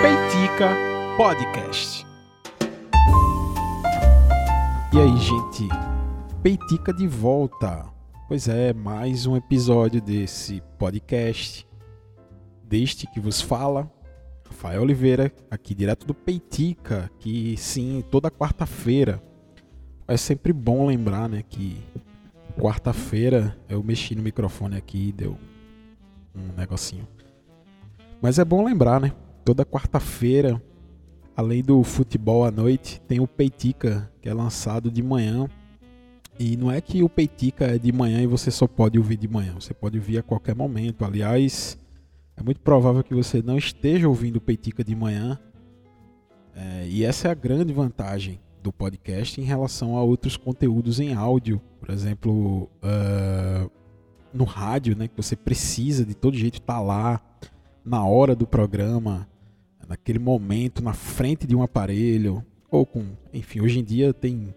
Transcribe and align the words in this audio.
Peitica 0.00 0.70
Podcast. 1.18 2.06
E 4.90 4.98
aí, 4.98 5.16
gente? 5.18 5.68
Peitica 6.42 6.94
de 6.94 7.06
volta. 7.06 7.84
Pois 8.28 8.48
é, 8.48 8.72
mais 8.72 9.26
um 9.26 9.36
episódio 9.36 10.00
desse 10.00 10.62
podcast. 10.78 11.68
Deste 12.64 13.06
que 13.06 13.20
vos 13.20 13.42
fala, 13.42 13.92
Rafael 14.46 14.80
Oliveira, 14.80 15.30
aqui 15.50 15.74
direto 15.74 16.06
do 16.06 16.14
Peitica, 16.14 17.10
que 17.18 17.54
sim, 17.58 18.02
toda 18.10 18.30
quarta-feira. 18.30 19.22
É 20.08 20.16
sempre 20.16 20.54
bom 20.54 20.86
lembrar, 20.86 21.28
né, 21.28 21.42
que 21.46 21.76
quarta-feira 22.58 23.54
eu 23.68 23.82
mexi 23.82 24.14
no 24.14 24.22
microfone 24.22 24.78
aqui 24.78 25.08
e 25.08 25.12
deu 25.12 25.36
um 26.34 26.56
negocinho. 26.56 27.06
Mas 28.22 28.38
é 28.38 28.44
bom 28.44 28.64
lembrar, 28.64 29.00
né? 29.00 29.10
Toda 29.44 29.66
quarta-feira, 29.66 30.62
além 31.36 31.60
do 31.60 31.82
futebol 31.82 32.44
à 32.44 32.52
noite, 32.52 33.00
tem 33.00 33.18
o 33.18 33.26
Peitica, 33.26 34.08
que 34.20 34.28
é 34.28 34.32
lançado 34.32 34.92
de 34.92 35.02
manhã. 35.02 35.48
E 36.38 36.56
não 36.56 36.70
é 36.70 36.80
que 36.80 37.02
o 37.02 37.08
Peitica 37.08 37.64
é 37.64 37.78
de 37.78 37.90
manhã 37.90 38.22
e 38.22 38.26
você 38.28 38.48
só 38.48 38.68
pode 38.68 38.96
ouvir 38.96 39.16
de 39.16 39.26
manhã, 39.26 39.54
você 39.58 39.74
pode 39.74 39.98
ouvir 39.98 40.18
a 40.18 40.22
qualquer 40.22 40.54
momento. 40.54 41.04
Aliás, 41.04 41.76
é 42.36 42.44
muito 42.44 42.60
provável 42.60 43.02
que 43.02 43.12
você 43.12 43.42
não 43.42 43.58
esteja 43.58 44.08
ouvindo 44.08 44.36
o 44.36 44.40
Peitica 44.40 44.84
de 44.84 44.94
manhã. 44.94 45.36
É, 46.54 46.86
e 46.86 47.04
essa 47.04 47.26
é 47.26 47.30
a 47.32 47.34
grande 47.34 47.72
vantagem 47.72 48.40
do 48.62 48.72
podcast 48.72 49.40
em 49.40 49.44
relação 49.44 49.96
a 49.96 50.02
outros 50.02 50.36
conteúdos 50.36 51.00
em 51.00 51.12
áudio. 51.12 51.60
Por 51.80 51.90
exemplo, 51.90 52.70
uh, 52.84 53.68
no 54.32 54.44
rádio, 54.44 54.96
né, 54.96 55.08
que 55.08 55.16
você 55.16 55.34
precisa 55.34 56.06
de 56.06 56.14
todo 56.14 56.36
jeito 56.36 56.60
estar 56.60 56.80
lá 56.80 57.20
na 57.84 58.04
hora 58.04 58.34
do 58.34 58.46
programa, 58.46 59.28
naquele 59.88 60.18
momento, 60.18 60.82
na 60.82 60.92
frente 60.92 61.46
de 61.46 61.54
um 61.54 61.62
aparelho, 61.62 62.44
ou 62.70 62.86
com, 62.86 63.04
enfim, 63.32 63.60
hoje 63.60 63.80
em 63.80 63.84
dia 63.84 64.14
tem 64.14 64.54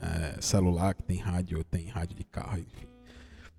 é, 0.00 0.40
celular 0.40 0.94
que 0.94 1.02
tem 1.02 1.18
rádio, 1.18 1.62
tem 1.64 1.86
rádio 1.86 2.16
de 2.16 2.24
carro, 2.24 2.58
enfim. 2.58 2.86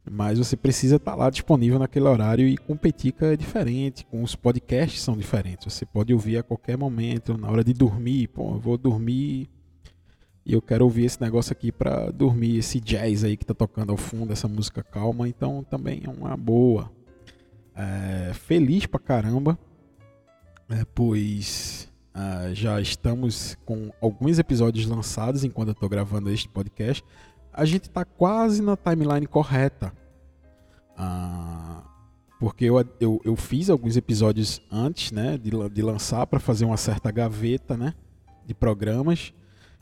Mas 0.09 0.39
você 0.39 0.58
precisa 0.58 0.95
estar 0.95 1.13
lá 1.13 1.30
disponível 1.30 1.78
naquele 1.78 2.08
horário 2.08 2.47
e 2.47 2.58
com 2.58 2.75
Petica 2.75 3.28
é 3.28 3.38
diferente, 3.38 4.05
com 4.05 4.23
os 4.23 4.36
podcasts 4.36 5.02
são 5.02 5.16
diferentes. 5.16 5.72
Você 5.72 5.85
pode 5.85 6.13
ouvir 6.13 6.38
a 6.38 6.44
qualquer 6.44 6.78
momento, 6.78 7.38
na 7.38 7.50
hora 7.50 7.63
de 7.63 7.73
dormir, 7.73 8.28
pô, 8.30 8.56
eu 8.56 8.59
vou 8.59 8.78
dormir 8.78 9.50
e 10.45 10.53
eu 10.53 10.61
quero 10.61 10.83
ouvir 10.83 11.06
esse 11.06 11.22
negócio 11.22 11.52
aqui 11.52 11.72
para 11.72 12.09
dormir, 12.09 12.58
esse 12.58 12.80
jazz 12.80 13.23
aí 13.23 13.38
que 13.38 13.45
tá 13.45 13.53
tocando 13.53 13.91
ao 13.91 13.97
fundo, 13.97 14.33
essa 14.33 14.47
música 14.47 14.81
calma, 14.81 15.28
então 15.28 15.63
também 15.63 16.02
é 16.03 16.09
uma 16.09 16.35
boa. 16.35 16.91
É, 17.81 18.33
feliz 18.33 18.85
pra 18.85 18.99
caramba, 18.99 19.58
é, 20.69 20.83
pois 20.94 21.89
uh, 22.13 22.53
já 22.53 22.81
estamos 22.81 23.55
com 23.63 23.89
alguns 24.02 24.38
episódios 24.38 24.85
lançados 24.85 25.45
enquanto 25.45 25.69
eu 25.69 25.75
tô 25.75 25.88
gravando 25.88 26.30
este 26.30 26.50
podcast. 26.50 27.02
A 27.53 27.63
gente 27.63 27.89
tá 27.89 28.03
quase 28.03 28.61
na 28.61 28.75
timeline 28.75 29.25
correta. 29.25 29.94
Uh, 31.00 31.81
porque 32.38 32.66
eu, 32.66 32.77
eu, 33.00 33.22
eu, 33.23 33.35
fiz 33.38 33.69
alguns 33.69 33.95
episódios 33.95 34.61
antes 34.69 35.13
né, 35.13 35.38
de, 35.38 35.52
de 35.69 35.81
lançar 35.81 36.27
para 36.27 36.39
fazer 36.39 36.66
uma 36.66 36.75
certa 36.75 37.09
gaveta 37.11 37.77
né, 37.77 37.94
de 38.45 38.53
programas 38.53 39.33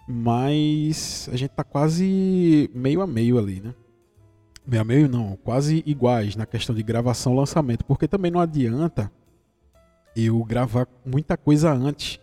mas 0.08 1.28
a 1.34 1.36
gente 1.36 1.50
tá 1.50 1.66
quase 1.66 2.72
meio 2.74 3.02
a 3.02 3.08
meio 3.08 3.38
ali, 3.38 3.60
né? 3.60 3.76
Meio 4.68 4.82
a 4.82 4.84
meio 4.84 5.08
não, 5.08 5.38
quase 5.38 5.82
iguais 5.86 6.36
na 6.36 6.46
questão 6.46 6.76
de 6.76 6.84
gravação 6.84 7.34
e 7.34 7.38
lançamento, 7.38 7.86
porque 7.86 8.06
também 8.06 8.30
não 8.30 8.42
adianta 8.42 9.10
eu 10.14 10.44
gravar 10.44 10.86
muita 11.06 11.38
coisa 11.38 11.72
antes, 11.72 12.20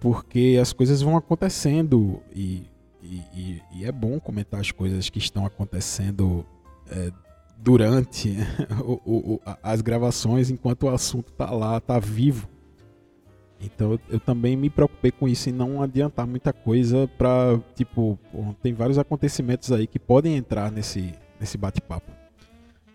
porque 0.00 0.58
as 0.60 0.72
coisas 0.72 1.00
vão 1.00 1.16
acontecendo 1.16 2.20
e, 2.34 2.66
e, 3.00 3.62
e 3.76 3.84
é 3.84 3.92
bom 3.92 4.18
comentar 4.18 4.58
as 4.58 4.72
coisas 4.72 5.08
que 5.08 5.18
estão 5.18 5.46
acontecendo 5.46 6.44
é, 6.90 7.12
durante 7.58 8.36
as 9.62 9.80
gravações 9.82 10.50
enquanto 10.50 10.84
o 10.84 10.88
assunto 10.88 11.32
tá 11.32 11.48
lá, 11.50 11.78
tá 11.78 12.00
vivo. 12.00 12.48
Então 13.60 14.00
eu 14.08 14.18
também 14.18 14.56
me 14.56 14.68
preocupei 14.68 15.12
com 15.12 15.28
isso 15.28 15.48
e 15.48 15.52
não 15.52 15.80
adiantar 15.80 16.26
muita 16.26 16.52
coisa 16.52 17.08
para 17.16 17.60
tipo, 17.76 18.18
tem 18.60 18.74
vários 18.74 18.98
acontecimentos 18.98 19.70
aí 19.70 19.86
que 19.86 20.00
podem 20.00 20.36
entrar 20.36 20.72
nesse, 20.72 21.14
nesse 21.42 21.58
bate-papo. 21.58 22.10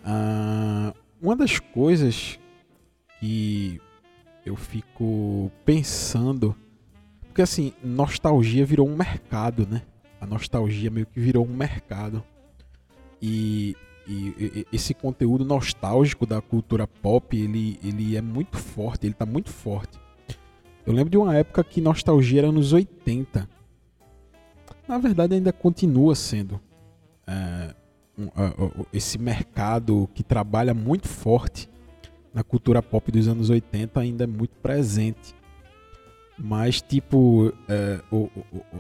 Ah, 0.06 0.94
uma 1.22 1.36
das 1.36 1.60
coisas 1.60 2.40
que 3.20 3.82
eu 4.46 4.56
fico 4.56 5.52
pensando, 5.66 6.56
porque 7.26 7.42
assim, 7.42 7.74
nostalgia 7.84 8.66
virou 8.66 8.88
um 8.88 8.96
mercado, 8.96 9.68
né? 9.70 9.82
A 10.22 10.26
nostalgia 10.26 10.90
meio 10.90 11.06
que 11.06 11.20
virou 11.20 11.46
um 11.46 11.54
mercado. 11.54 12.24
E, 13.22 13.76
e, 14.08 14.34
e 14.40 14.68
esse 14.72 14.94
conteúdo 14.94 15.44
nostálgico 15.44 16.26
da 16.26 16.42
cultura 16.42 16.88
pop, 16.88 17.36
ele, 17.36 17.78
ele 17.84 18.16
é 18.16 18.22
muito 18.22 18.58
forte, 18.58 19.06
ele 19.06 19.14
está 19.14 19.26
muito 19.26 19.50
forte. 19.50 20.00
Eu 20.86 20.94
lembro 20.94 21.10
de 21.10 21.18
uma 21.18 21.36
época 21.36 21.66
que 21.66 21.82
nostalgia 21.82 22.44
era 22.44 22.52
nos 22.52 22.72
80. 22.72 23.50
Na 24.88 24.98
verdade, 24.98 25.34
ainda 25.34 25.52
continua 25.52 26.16
sendo 26.16 26.62
é, 27.28 27.76
esse 28.92 29.18
mercado 29.18 30.10
que 30.14 30.24
trabalha 30.24 30.74
muito 30.74 31.08
forte 31.08 31.70
na 32.34 32.44
cultura 32.44 32.82
pop 32.82 33.12
dos 33.12 33.28
anos 33.28 33.50
80 33.50 34.00
ainda 34.00 34.24
é 34.24 34.28
muito 34.28 34.56
presente. 34.58 35.36
Mas, 36.38 36.82
tipo, 36.82 37.52
é, 37.68 38.00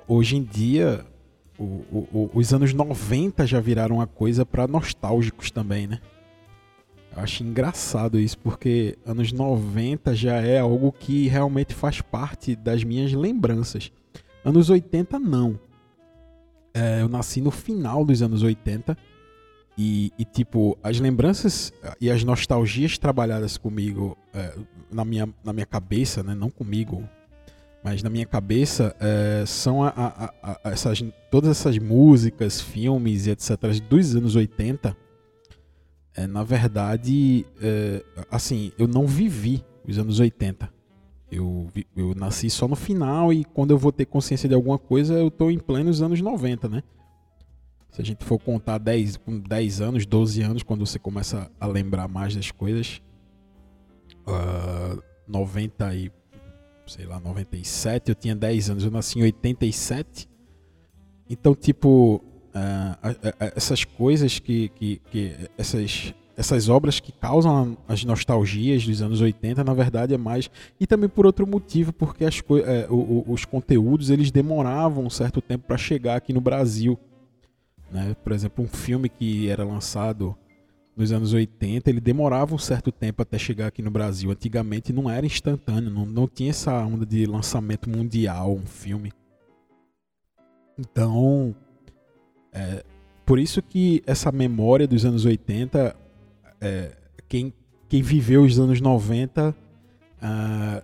hoje 0.08 0.38
em 0.38 0.44
dia, 0.44 1.04
os 2.34 2.54
anos 2.54 2.74
90 2.74 3.48
já 3.48 3.60
viraram 3.60 3.96
uma 3.96 4.08
coisa 4.08 4.46
para 4.46 4.68
nostálgicos 4.68 5.50
também, 5.50 5.88
né? 5.88 6.00
Eu 7.16 7.24
acho 7.24 7.44
engraçado 7.44 8.20
isso, 8.20 8.38
porque 8.38 8.96
anos 9.04 9.32
90 9.32 10.14
já 10.14 10.36
é 10.36 10.60
algo 10.60 10.92
que 10.92 11.28
realmente 11.28 11.74
faz 11.74 12.00
parte 12.00 12.56
das 12.56 12.84
minhas 12.84 13.12
lembranças. 13.12 13.92
Anos 14.46 14.70
80 14.70 15.18
não. 15.18 15.60
É, 16.76 17.02
eu 17.02 17.10
nasci 17.10 17.42
no 17.42 17.50
final 17.50 18.06
dos 18.06 18.22
anos 18.22 18.44
80 18.44 18.96
e, 19.78 20.12
e, 20.18 20.26
tipo, 20.26 20.78
as 20.82 21.00
lembranças 21.00 21.72
e 22.02 22.10
as 22.10 22.24
nostalgias 22.24 22.98
trabalhadas 22.98 23.58
comigo 23.58 24.18
é, 24.34 24.54
na, 24.92 25.06
minha, 25.06 25.30
na 25.44 25.54
minha 25.54 25.66
cabeça, 25.66 26.24
né? 26.24 26.34
Não 26.34 26.50
comigo, 26.50 27.08
mas 27.84 28.02
na 28.02 28.10
minha 28.10 28.26
cabeça 28.26 28.96
é, 29.00 29.44
são 29.46 29.84
a, 29.84 29.90
a, 29.90 30.34
a, 30.44 30.72
essas, 30.72 31.04
todas 31.30 31.52
essas 31.52 31.78
músicas, 31.78 32.60
filmes 32.60 33.28
e 33.28 33.32
etc. 33.32 33.52
dos 33.88 34.16
anos 34.16 34.36
80 34.36 34.98
é, 36.18 36.26
na 36.26 36.44
verdade, 36.44 37.46
é, 37.62 38.04
assim, 38.32 38.72
eu 38.80 38.88
não 38.88 39.06
vivi 39.06 39.64
os 39.88 40.00
anos 40.00 40.20
80. 40.20 40.68
Eu, 41.32 41.68
eu 41.96 42.16
nasci 42.16 42.50
só 42.50 42.68
no 42.68 42.76
final 42.76 43.32
e 43.32 43.46
quando 43.46 43.70
eu 43.70 43.78
vou 43.78 43.92
ter 43.92 44.06
consciência 44.06 44.50
de 44.50 44.56
alguma 44.56 44.80
coisa, 44.80 45.14
eu 45.14 45.28
estou 45.28 45.52
em 45.52 45.60
plenos 45.60 46.02
anos 46.02 46.20
90, 46.20 46.68
né? 46.68 46.84
Se 47.92 48.02
a 48.02 48.06
gente 48.06 48.24
for 48.24 48.40
contar 48.40 48.78
10, 48.78 49.20
10 49.48 49.82
anos, 49.82 50.06
12 50.06 50.42
anos, 50.42 50.64
quando 50.64 50.86
você 50.86 51.00
começa 51.00 51.50
a 51.60 51.66
lembrar 51.66 52.08
mais 52.08 52.36
das 52.36 52.52
coisas, 52.52 53.02
uh, 54.28 55.02
90 55.28 55.96
e, 55.96 56.12
sei 56.86 57.06
lá, 57.06 57.20
97, 57.20 58.10
eu 58.10 58.16
tinha 58.16 58.36
10 58.36 58.70
anos, 58.70 58.84
eu 58.84 58.92
nasci 58.92 59.20
em 59.20 59.24
87. 59.24 60.30
Então, 61.30 61.56
tipo, 61.56 62.24
uh, 62.50 63.52
essas 63.56 63.84
coisas 63.84 64.40
que, 64.40 64.70
que, 64.70 65.02
que, 65.12 65.50
essas 65.58 66.14
essas 66.38 66.70
obras 66.70 67.00
que 67.00 67.12
causam 67.12 67.76
as 67.88 68.06
nostalgias 68.06 68.86
dos 68.86 69.02
anos 69.02 69.22
80, 69.22 69.64
na 69.64 69.74
verdade 69.74 70.14
é 70.14 70.18
mais 70.18 70.52
e 70.80 70.86
também 70.86 71.10
por 71.10 71.26
outro 71.26 71.48
motivo, 71.48 71.92
porque 71.92 72.24
as, 72.24 72.44
é, 72.64 72.88
o, 72.92 73.26
os 73.28 73.44
conteúdos 73.44 74.12
eles 74.12 74.30
demoravam 74.30 75.04
um 75.04 75.10
certo 75.10 75.42
tempo 75.42 75.66
para 75.66 75.78
chegar 75.78 76.16
aqui 76.16 76.32
no 76.32 76.40
Brasil, 76.40 76.98
né? 77.92 78.16
Por 78.24 78.32
exemplo, 78.32 78.64
um 78.64 78.68
filme 78.68 79.10
que 79.10 79.50
era 79.50 79.64
lançado 79.64 80.36
nos 80.96 81.12
anos 81.12 81.32
80, 81.32 81.90
ele 81.90 82.02
demorava 82.02 82.56
um 82.56 82.58
certo 82.58 82.92
tempo 82.92 83.22
até 83.22 83.38
chegar 83.38 83.68
aqui 83.68 83.84
no 83.84 83.92
Brasil. 83.92 84.32
Antigamente 84.32 84.92
não 84.92 85.10
era 85.10 85.26
instantâneo, 85.26 85.92
não, 85.92 86.06
não 86.06 86.28
tinha 86.28 86.50
essa 86.50 86.74
onda 86.84 87.06
de 87.06 87.26
lançamento 87.26 87.88
mundial, 87.88 88.54
um 88.54 88.66
filme. 88.66 89.12
Então, 90.78 91.56
é, 92.52 92.84
por 93.26 93.38
isso 93.38 93.62
que 93.62 94.02
essa 94.08 94.32
memória 94.32 94.88
dos 94.88 95.06
anos 95.06 95.26
80, 95.26 95.96
é, 96.60 96.98
quem, 97.28 97.54
quem 97.88 98.02
viveu 98.02 98.44
os 98.44 98.60
anos 98.60 98.82
90 98.82 99.56
ah, 100.22 100.82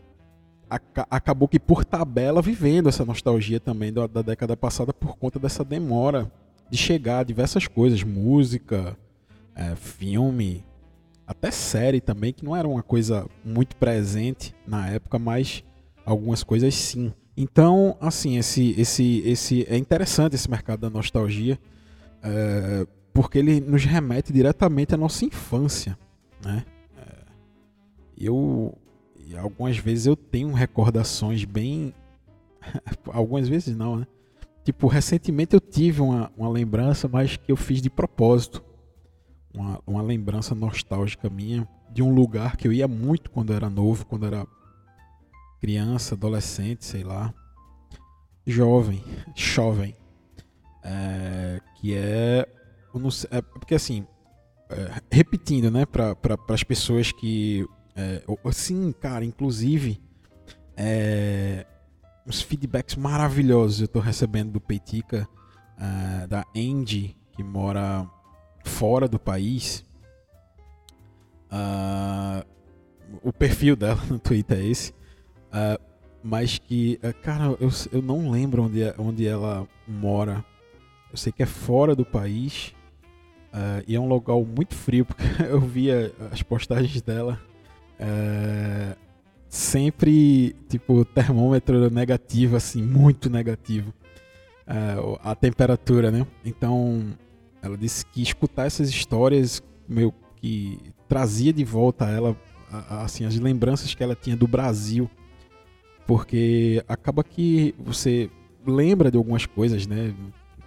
acabou 1.09 1.47
que 1.47 1.59
por 1.59 1.83
tabela 1.83 2.41
vivendo 2.41 2.89
essa 2.89 3.06
nostalgia 3.06 3.59
também 3.59 3.91
da, 3.91 4.07
da, 4.07 4.21
década 4.21 4.56
passada 4.56 4.94
por 4.94 5.17
conta 5.17 5.39
dessa 5.39 5.63
demora 5.63 6.31
de 6.69 6.77
chegar 6.77 7.19
a 7.19 7.24
diversas 7.24 7.68
coisas, 7.68 8.04
música, 8.04 8.98
é, 9.56 9.75
filme, 9.75 10.65
até 11.25 11.51
série 11.51 12.01
também, 12.01 12.33
que 12.33 12.44
não 12.44 12.56
era 12.56 12.68
uma 12.68 12.83
coisa 12.83 13.27
muito 13.44 13.75
presente 13.75 14.56
na 14.68 14.88
época, 14.89 15.18
mas 15.18 15.63
algumas 16.06 16.44
coisas 16.44 16.74
sim. 16.75 17.13
Então, 17.36 17.98
assim, 18.00 18.38
esse, 18.38 18.75
esse, 18.80 19.19
esse 19.25 19.65
é 19.68 19.77
interessante 19.77 20.36
esse 20.36 20.50
mercado 20.50 20.81
da 20.81 20.89
nostalgia, 20.89 21.60
é, 22.21 22.86
porque 23.13 23.38
ele 23.38 23.59
nos 23.59 23.86
remete 23.86 24.31
diretamente 24.31 24.94
à 24.94 24.98
nossa 24.98 25.25
infância, 25.25 25.98
né? 26.44 26.66
É, 26.98 27.25
eu, 28.18 28.77
algumas 29.38 29.77
vezes 29.77 30.06
eu 30.06 30.16
tenho 30.16 30.51
recordações 30.51 31.44
bem, 31.44 31.94
algumas 33.07 33.48
vezes 33.48 33.75
não, 33.75 33.98
né? 33.98 34.07
Tipo, 34.63 34.88
recentemente 34.88 35.54
eu 35.54 35.60
tive 35.60 36.01
uma, 36.01 36.31
uma 36.38 36.50
lembrança, 36.50 37.07
mas 37.07 37.36
que 37.36 37.51
eu 37.51 37.57
fiz 37.57 37.81
de 37.81 37.89
propósito, 37.89 38.63
uma, 39.54 39.80
uma 39.86 40.01
lembrança 40.01 40.56
nostálgica 40.56 41.30
minha 41.30 41.68
de 41.92 42.01
um 42.01 42.13
lugar 42.13 42.57
que 42.57 42.68
eu 42.68 42.74
ia 42.74 42.88
muito 42.88 43.30
quando 43.30 43.54
era 43.54 43.69
novo, 43.69 44.06
quando 44.06 44.25
era 44.25 44.48
criança, 45.60 46.15
adolescente, 46.15 46.83
sei 46.83 47.04
lá, 47.04 47.33
jovem, 48.45 49.04
jovem, 49.36 49.95
é, 50.83 51.62
que 51.75 51.95
é, 51.95 52.48
é, 53.31 53.42
porque 53.42 53.75
assim, 53.75 54.06
é, 54.69 55.01
repetindo, 55.12 55.69
né, 55.69 55.86
para 55.86 56.16
pra, 56.16 56.38
as 56.50 56.63
pessoas 56.63 57.12
que, 57.12 57.66
é, 57.95 58.24
assim, 58.44 58.92
cara, 58.92 59.24
inclusive, 59.24 60.01
é, 60.75 61.66
uns 62.25 62.41
feedbacks 62.41 62.95
maravilhosos 62.95 63.81
eu 63.81 63.85
estou 63.85 64.01
recebendo 64.01 64.51
do 64.51 64.61
Peitica, 64.61 65.27
uh, 65.77 66.27
da 66.27 66.45
Andy, 66.55 67.15
que 67.31 67.43
mora 67.43 68.07
fora 68.63 69.07
do 69.07 69.19
país. 69.19 69.85
Uh, 71.51 72.45
o 73.21 73.31
perfil 73.31 73.75
dela 73.75 74.01
no 74.09 74.19
Twitter 74.19 74.57
é 74.57 74.65
esse. 74.65 74.91
Uh, 74.91 75.81
mas 76.23 76.57
que, 76.57 76.99
uh, 77.03 77.13
cara, 77.21 77.45
eu, 77.59 77.69
eu 77.91 78.01
não 78.01 78.31
lembro 78.31 78.63
onde, 78.63 78.81
é, 78.81 78.95
onde 78.97 79.27
ela 79.27 79.67
mora. 79.87 80.43
Eu 81.11 81.17
sei 81.17 81.31
que 81.31 81.43
é 81.43 81.45
fora 81.45 81.95
do 81.95 82.05
país. 82.05 82.73
Uh, 83.53 83.83
e 83.87 83.95
é 83.95 83.99
um 83.99 84.07
local 84.07 84.43
muito 84.43 84.73
frio, 84.73 85.05
porque 85.05 85.23
eu 85.43 85.59
via 85.59 86.11
as 86.31 86.41
postagens 86.41 87.01
dela. 87.01 87.39
Sempre, 89.55 90.55
tipo, 90.67 91.05
termômetro 91.05 91.89
negativo, 91.89 92.55
assim, 92.55 92.81
muito 92.81 93.29
negativo. 93.29 93.94
a 95.23 95.35
temperatura, 95.35 96.09
né? 96.09 96.25
Então, 96.44 97.15
ela 97.61 97.77
disse 97.77 98.05
que 98.05 98.21
escutar 98.21 98.65
essas 98.65 98.89
histórias, 98.89 99.61
meu, 99.88 100.13
que 100.38 100.79
trazia 101.07 101.53
de 101.53 101.63
volta 101.63 102.05
a 102.05 102.09
ela, 102.09 102.38
assim, 102.89 103.25
as 103.25 103.38
lembranças 103.38 103.94
que 103.94 104.03
ela 104.03 104.15
tinha 104.15 104.35
do 104.35 104.47
Brasil 104.47 105.09
porque 106.06 106.83
acaba 106.88 107.23
que 107.23 107.73
você 107.77 108.29
lembra 108.65 109.09
de 109.09 109.17
algumas 109.17 109.45
coisas, 109.45 109.88
né? 109.88 110.13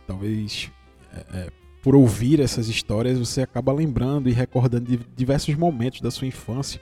Talvez 0.07 0.71
é, 1.13 1.39
é, 1.39 1.51
por 1.83 1.95
ouvir 1.95 2.41
essas 2.41 2.69
histórias 2.69 3.19
você 3.19 3.43
acaba 3.43 3.73
lembrando 3.73 4.29
e 4.29 4.33
recordando 4.33 4.85
de 4.87 5.01
diversos 5.15 5.55
momentos 5.55 6.01
da 6.01 6.11
sua 6.11 6.27
infância. 6.27 6.81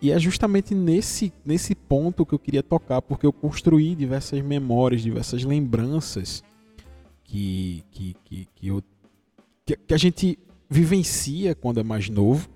E 0.00 0.12
é 0.12 0.18
justamente 0.18 0.74
nesse, 0.74 1.32
nesse 1.44 1.74
ponto 1.74 2.24
que 2.24 2.34
eu 2.34 2.38
queria 2.38 2.62
tocar, 2.62 3.02
porque 3.02 3.26
eu 3.26 3.32
construí 3.32 3.94
diversas 3.94 4.40
memórias, 4.40 5.02
diversas 5.02 5.42
lembranças 5.42 6.44
que, 7.24 7.84
que, 7.90 8.16
que, 8.24 8.48
que, 8.54 8.68
eu, 8.68 8.82
que, 9.66 9.76
que 9.76 9.94
a 9.94 9.98
gente 9.98 10.38
vivencia 10.70 11.54
quando 11.54 11.80
é 11.80 11.82
mais 11.82 12.08
novo, 12.08 12.48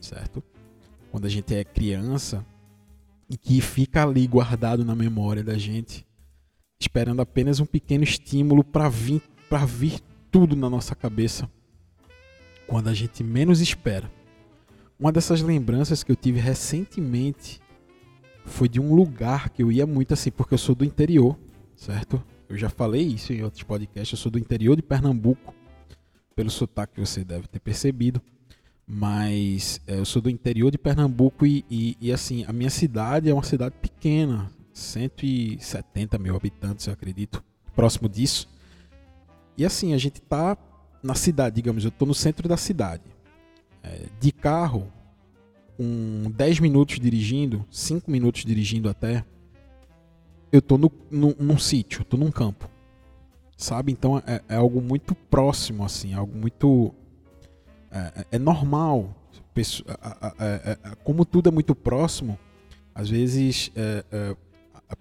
certo? 0.00 0.42
Quando 1.10 1.24
a 1.24 1.30
gente 1.30 1.54
é 1.54 1.64
criança, 1.64 2.44
e 3.28 3.36
que 3.36 3.60
fica 3.60 4.04
ali 4.04 4.26
guardado 4.26 4.84
na 4.84 4.94
memória 4.94 5.42
da 5.42 5.58
gente, 5.58 6.06
esperando 6.80 7.20
apenas 7.20 7.60
um 7.60 7.66
pequeno 7.66 8.04
estímulo 8.04 8.62
para 8.62 8.88
vir, 8.88 9.22
para 9.48 9.64
vir 9.64 10.00
tudo 10.30 10.54
na 10.54 10.70
nossa 10.70 10.94
cabeça 10.94 11.50
quando 12.66 12.88
a 12.88 12.94
gente 12.94 13.22
menos 13.22 13.60
espera. 13.60 14.10
Uma 14.98 15.12
dessas 15.12 15.42
lembranças 15.42 16.02
que 16.02 16.10
eu 16.10 16.16
tive 16.16 16.40
recentemente 16.40 17.60
foi 18.44 18.68
de 18.68 18.80
um 18.80 18.94
lugar 18.94 19.50
que 19.50 19.62
eu 19.62 19.70
ia 19.70 19.86
muito 19.86 20.14
assim, 20.14 20.30
porque 20.30 20.54
eu 20.54 20.58
sou 20.58 20.74
do 20.74 20.84
interior, 20.84 21.36
certo? 21.74 22.22
Eu 22.48 22.56
já 22.56 22.70
falei 22.70 23.02
isso 23.02 23.32
em 23.32 23.42
outros 23.42 23.62
podcasts, 23.62 24.12
eu 24.12 24.22
sou 24.22 24.30
do 24.30 24.38
interior 24.38 24.76
de 24.76 24.82
Pernambuco, 24.82 25.54
pelo 26.34 26.50
sotaque 26.50 26.94
que 26.94 27.00
você 27.00 27.24
deve 27.24 27.48
ter 27.48 27.58
percebido 27.58 28.22
mas 28.86 29.80
é, 29.86 29.98
eu 29.98 30.04
sou 30.04 30.22
do 30.22 30.30
interior 30.30 30.70
de 30.70 30.78
Pernambuco 30.78 31.44
e, 31.44 31.64
e, 31.68 31.96
e, 32.00 32.12
assim, 32.12 32.44
a 32.46 32.52
minha 32.52 32.70
cidade 32.70 33.28
é 33.28 33.34
uma 33.34 33.42
cidade 33.42 33.74
pequena, 33.82 34.50
170 34.72 36.16
mil 36.18 36.36
habitantes, 36.36 36.86
eu 36.86 36.92
acredito, 36.92 37.42
próximo 37.74 38.08
disso. 38.08 38.48
E 39.56 39.64
assim, 39.64 39.92
a 39.92 39.98
gente 39.98 40.20
tá 40.20 40.56
na 41.02 41.14
cidade, 41.14 41.56
digamos, 41.56 41.84
eu 41.84 41.90
tô 41.90 42.06
no 42.06 42.14
centro 42.14 42.48
da 42.48 42.56
cidade. 42.56 43.02
É, 43.86 44.06
de 44.18 44.32
carro, 44.32 44.92
com 45.76 46.30
10 46.34 46.58
minutos 46.60 46.98
dirigindo, 46.98 47.64
5 47.70 48.10
minutos 48.10 48.44
dirigindo 48.44 48.88
até, 48.88 49.24
eu 50.50 50.60
tô 50.60 50.76
no, 50.76 50.90
no, 51.10 51.36
num 51.38 51.58
sítio, 51.58 52.04
tô 52.04 52.16
num 52.16 52.30
campo. 52.30 52.68
Sabe? 53.56 53.92
Então 53.92 54.18
é, 54.26 54.42
é 54.48 54.56
algo 54.56 54.82
muito 54.82 55.14
próximo, 55.14 55.84
assim, 55.84 56.14
algo 56.14 56.36
muito 56.36 56.92
é, 57.90 57.98
é, 57.98 58.26
é 58.32 58.38
normal. 58.38 59.14
Como 61.04 61.24
tudo 61.24 61.48
é 61.48 61.52
muito 61.52 61.74
próximo, 61.74 62.38
às 62.94 63.08
vezes 63.08 63.70
é, 63.74 64.04
é, 64.12 64.36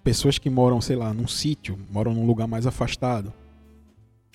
pessoas 0.04 0.38
que 0.38 0.50
moram, 0.50 0.80
sei 0.80 0.96
lá, 0.96 1.14
num 1.14 1.28
sítio, 1.28 1.78
moram 1.92 2.14
num 2.14 2.26
lugar 2.26 2.48
mais 2.48 2.66
afastado, 2.66 3.34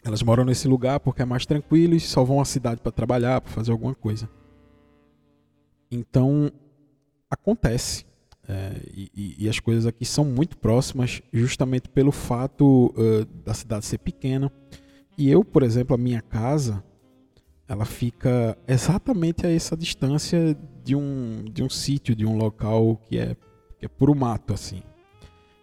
elas 0.04 0.22
moram 0.22 0.44
nesse 0.44 0.68
lugar 0.68 1.00
porque 1.00 1.22
é 1.22 1.24
mais 1.24 1.46
tranquilo 1.46 1.94
e 1.94 2.00
só 2.00 2.24
vão 2.24 2.40
à 2.40 2.44
cidade 2.44 2.80
para 2.80 2.92
trabalhar, 2.92 3.40
para 3.40 3.52
fazer 3.52 3.72
alguma 3.72 3.94
coisa. 3.94 4.28
Então, 5.90 6.50
acontece. 7.30 8.04
É, 8.48 8.80
e, 8.92 9.36
e, 9.44 9.48
as 9.48 9.60
coisas 9.60 9.86
aqui 9.86 10.04
são 10.04 10.24
muito 10.24 10.58
próximas, 10.58 11.22
justamente 11.32 11.88
pelo 11.88 12.10
fato 12.10 12.92
uh, 12.96 13.24
da 13.44 13.54
cidade 13.54 13.86
ser 13.86 13.98
pequena. 13.98 14.50
E 15.16 15.30
eu, 15.30 15.44
por 15.44 15.62
exemplo, 15.62 15.94
a 15.94 15.98
minha 15.98 16.20
casa, 16.20 16.82
ela 17.68 17.84
fica 17.84 18.58
exatamente 18.66 19.46
a 19.46 19.50
essa 19.52 19.76
distância 19.76 20.56
de 20.82 20.96
um, 20.96 21.44
de 21.44 21.62
um 21.62 21.70
sítio, 21.70 22.16
de 22.16 22.26
um 22.26 22.36
local 22.36 22.96
que 23.08 23.18
é, 23.18 23.36
que 23.78 23.86
é 23.86 23.88
puro 23.88 24.14
mato, 24.14 24.52
assim. 24.52 24.82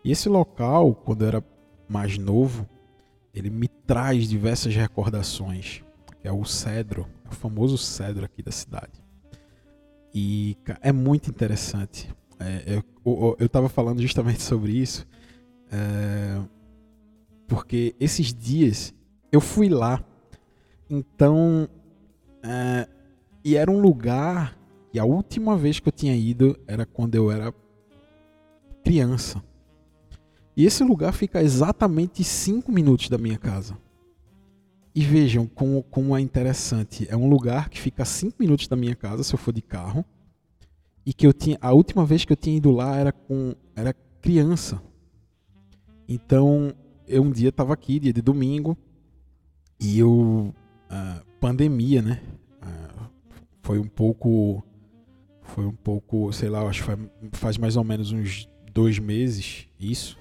E 0.04 0.12
esse 0.12 0.30
local, 0.30 0.96
quando 0.96 1.24
eu 1.24 1.28
era 1.28 1.44
mais 1.90 2.18
novo, 2.18 2.66
ele 3.34 3.50
me 3.50 3.68
traz 3.68 4.30
diversas 4.30 4.74
recordações, 4.74 5.84
é 6.24 6.32
o 6.32 6.46
cedro, 6.46 7.06
é 7.26 7.30
o 7.30 7.36
famoso 7.36 7.78
cedro 7.78 8.24
aqui 8.24 8.42
da 8.42 8.52
cidade. 8.52 9.07
E 10.20 10.58
é 10.82 10.92
muito 10.92 11.30
interessante. 11.30 12.10
É, 12.40 12.82
eu 13.06 13.46
estava 13.46 13.70
falando 13.70 14.02
justamente 14.02 14.42
sobre 14.42 14.72
isso, 14.72 15.06
é, 15.72 16.42
porque 17.48 17.96
esses 18.00 18.34
dias 18.34 18.96
eu 19.32 19.40
fui 19.40 19.70
lá, 19.70 20.04
então 20.90 21.70
é, 22.42 22.90
e 23.46 23.56
era 23.56 23.70
um 23.70 23.80
lugar 23.80 24.58
e 24.92 24.98
a 24.98 25.06
última 25.06 25.56
vez 25.56 25.80
que 25.80 25.88
eu 25.88 25.94
tinha 25.94 26.16
ido 26.16 26.60
era 26.66 26.84
quando 26.84 27.14
eu 27.14 27.30
era 27.30 27.54
criança. 28.84 29.44
E 30.56 30.66
esse 30.66 30.84
lugar 30.84 31.14
fica 31.14 31.44
exatamente 31.44 32.24
5 32.24 32.72
minutos 32.72 33.08
da 33.08 33.20
minha 33.20 33.38
casa. 33.38 33.78
E 34.98 35.02
vejam 35.02 35.46
como, 35.46 35.84
como 35.84 36.18
é 36.18 36.20
interessante. 36.20 37.06
É 37.08 37.16
um 37.16 37.30
lugar 37.30 37.70
que 37.70 37.80
fica 37.80 38.02
a 38.02 38.06
5 38.06 38.36
minutos 38.40 38.68
da 38.68 38.76
minha 38.76 38.96
casa, 38.96 39.22
se 39.22 39.32
eu 39.32 39.38
for 39.38 39.54
de 39.54 39.62
carro. 39.62 40.04
E 41.06 41.14
que 41.14 41.28
eu 41.28 41.32
tinha. 41.32 41.56
A 41.62 41.72
última 41.72 42.04
vez 42.04 42.26
que 42.26 42.34
eu 42.34 42.36
tinha 42.36 42.58
ido 42.58 42.72
lá 42.72 42.96
era 42.96 43.12
com. 43.12 43.54
era 43.76 43.94
criança. 44.20 44.82
Então, 46.10 46.74
eu 47.08 47.22
um 47.22 47.30
dia 47.30 47.50
estava 47.50 47.76
aqui, 47.76 48.00
dia 48.00 48.12
de 48.12 48.24
domingo, 48.24 48.76
e 49.80 50.00
eu. 50.00 50.52
Uh, 50.90 51.26
pandemia, 51.40 52.02
né? 52.02 52.24
Ah, 52.60 53.08
foi 53.62 53.78
um 53.78 53.88
pouco. 53.88 54.64
Foi 55.44 55.64
um 55.64 55.76
pouco, 55.76 56.34
sei 56.34 56.50
lá, 56.50 56.64
acho 56.64 56.82
que 56.82 56.88
faz, 56.88 57.00
faz 57.34 57.58
mais 57.60 57.78
ou 57.78 57.84
menos 57.84 58.12
uns 58.12 58.50
dois 58.74 58.98
meses 58.98 59.68
isso. 59.80 60.18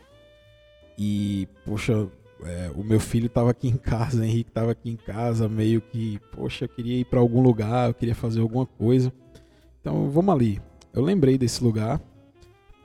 E, 0.99 1.49
poxa, 1.65 2.11
é, 2.43 2.71
o 2.75 2.85
meu 2.85 3.01
filho 3.01 3.27
estava 3.27 3.51
aqui 3.51 3.69
em 3.69 3.77
casa, 3.77 4.21
o 4.21 4.25
Henrique 4.25 4.51
estava 4.51 4.73
aqui 4.73 4.91
em 4.91 4.97
casa, 4.97 5.49
meio 5.49 5.81
que, 5.81 6.19
poxa, 6.33 6.65
eu 6.65 6.69
queria 6.69 7.01
ir 7.01 7.05
para 7.05 7.21
algum 7.21 7.41
lugar, 7.41 7.89
eu 7.89 7.95
queria 7.95 8.15
fazer 8.15 8.41
alguma 8.41 8.67
coisa. 8.67 9.13
Então, 9.81 10.11
vamos 10.11 10.35
ali. 10.35 10.61
Eu 10.93 11.03
lembrei 11.03 11.39
desse 11.39 11.63
lugar. 11.63 12.01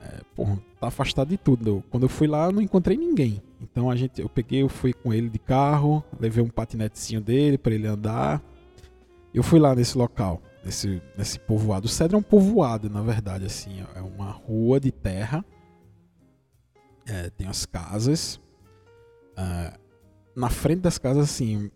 É, 0.00 0.20
porra, 0.34 0.58
tá 0.80 0.88
afastado 0.88 1.28
de 1.28 1.36
tudo. 1.36 1.82
Quando 1.90 2.04
eu 2.04 2.08
fui 2.08 2.26
lá, 2.26 2.46
eu 2.46 2.52
não 2.52 2.60
encontrei 2.60 2.96
ninguém. 2.96 3.40
Então 3.60 3.88
a 3.88 3.94
gente, 3.94 4.20
eu 4.20 4.28
peguei, 4.28 4.62
eu 4.62 4.68
fui 4.68 4.92
com 4.92 5.14
ele 5.14 5.28
de 5.28 5.38
carro, 5.38 6.02
levei 6.18 6.42
um 6.42 6.48
patinetezinho 6.48 7.20
dele 7.20 7.56
para 7.56 7.72
ele 7.72 7.86
andar. 7.86 8.42
Eu 9.32 9.42
fui 9.42 9.60
lá 9.60 9.74
nesse 9.74 9.96
local. 9.96 10.42
nesse, 10.64 11.00
nesse 11.16 11.38
povoado. 11.38 11.86
O 11.86 11.88
Cedro 11.88 12.16
é 12.16 12.18
um 12.18 12.22
povoado, 12.22 12.90
na 12.90 13.02
verdade, 13.02 13.44
assim, 13.44 13.84
é 13.94 14.00
uma 14.00 14.30
rua 14.30 14.80
de 14.80 14.90
terra. 14.90 15.44
É, 17.06 17.30
tem 17.30 17.46
as 17.46 17.64
casas. 17.66 18.40
Uh, 19.32 19.78
na 20.34 20.48
frente 20.48 20.80
das 20.80 20.98
casas, 20.98 21.24
assim, 21.24 21.70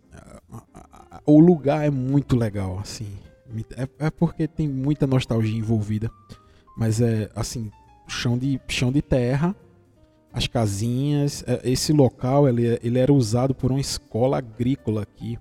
uh, 0.51 0.57
uh, 0.57 1.21
o 1.25 1.39
lugar 1.39 1.85
é 1.85 1.89
muito 1.89 2.35
legal, 2.35 2.79
assim. 2.79 3.17
É, 3.75 4.07
é, 4.07 4.09
porque 4.09 4.47
tem 4.47 4.67
muita 4.67 5.07
nostalgia 5.07 5.57
envolvida. 5.57 6.11
Mas 6.77 7.01
é, 7.01 7.29
assim, 7.35 7.71
chão 8.07 8.37
de, 8.37 8.59
chão 8.67 8.91
de 8.91 9.01
terra, 9.01 9.55
as 10.31 10.47
casinhas. 10.47 11.43
É, 11.47 11.61
esse 11.69 11.91
local, 11.93 12.47
ele, 12.47 12.79
ele 12.83 12.99
era 12.99 13.11
usado 13.11 13.55
por 13.55 13.71
uma 13.71 13.79
escola 13.79 14.37
agrícola 14.37 15.01
aqui. 15.01 15.37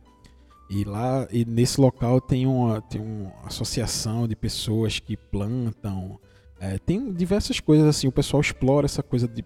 E 0.69 0.83
lá, 0.83 1.29
e 1.31 1.45
nesse 1.45 1.81
local 1.81 2.21
tem 2.21 2.47
uma, 2.47 2.81
tem 2.83 3.01
uma 3.01 3.33
associação 3.45 4.27
de 4.27 4.35
pessoas 4.35 4.99
que 4.99 5.17
plantam. 5.17 6.19
É, 6.59 6.79
tem 6.79 7.13
diversas 7.13 7.61
coisas 7.61 7.87
assim. 7.87 8.09
O 8.09 8.13
pessoal 8.13 8.41
explora 8.41 8.87
essa 8.87 9.03
coisa 9.03 9.29
de, 9.29 9.45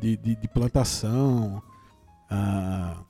de, 0.00 0.16
de, 0.16 0.36
de 0.36 0.48
plantação. 0.48 1.62
Ah, 2.30 3.02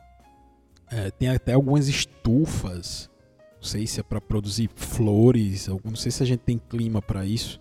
é, 0.90 1.10
tem 1.10 1.28
até 1.28 1.52
algumas 1.52 1.88
estufas. 1.88 3.10
Não 3.56 3.62
sei 3.62 3.87
se 3.87 4.00
é 4.00 4.02
para 4.02 4.20
produzir 4.20 4.70
flores. 4.75 5.68
Não 5.84 5.96
sei 5.96 6.12
se 6.12 6.22
a 6.22 6.26
gente 6.26 6.40
tem 6.40 6.58
clima 6.58 7.02
para 7.02 7.25
isso. 7.25 7.60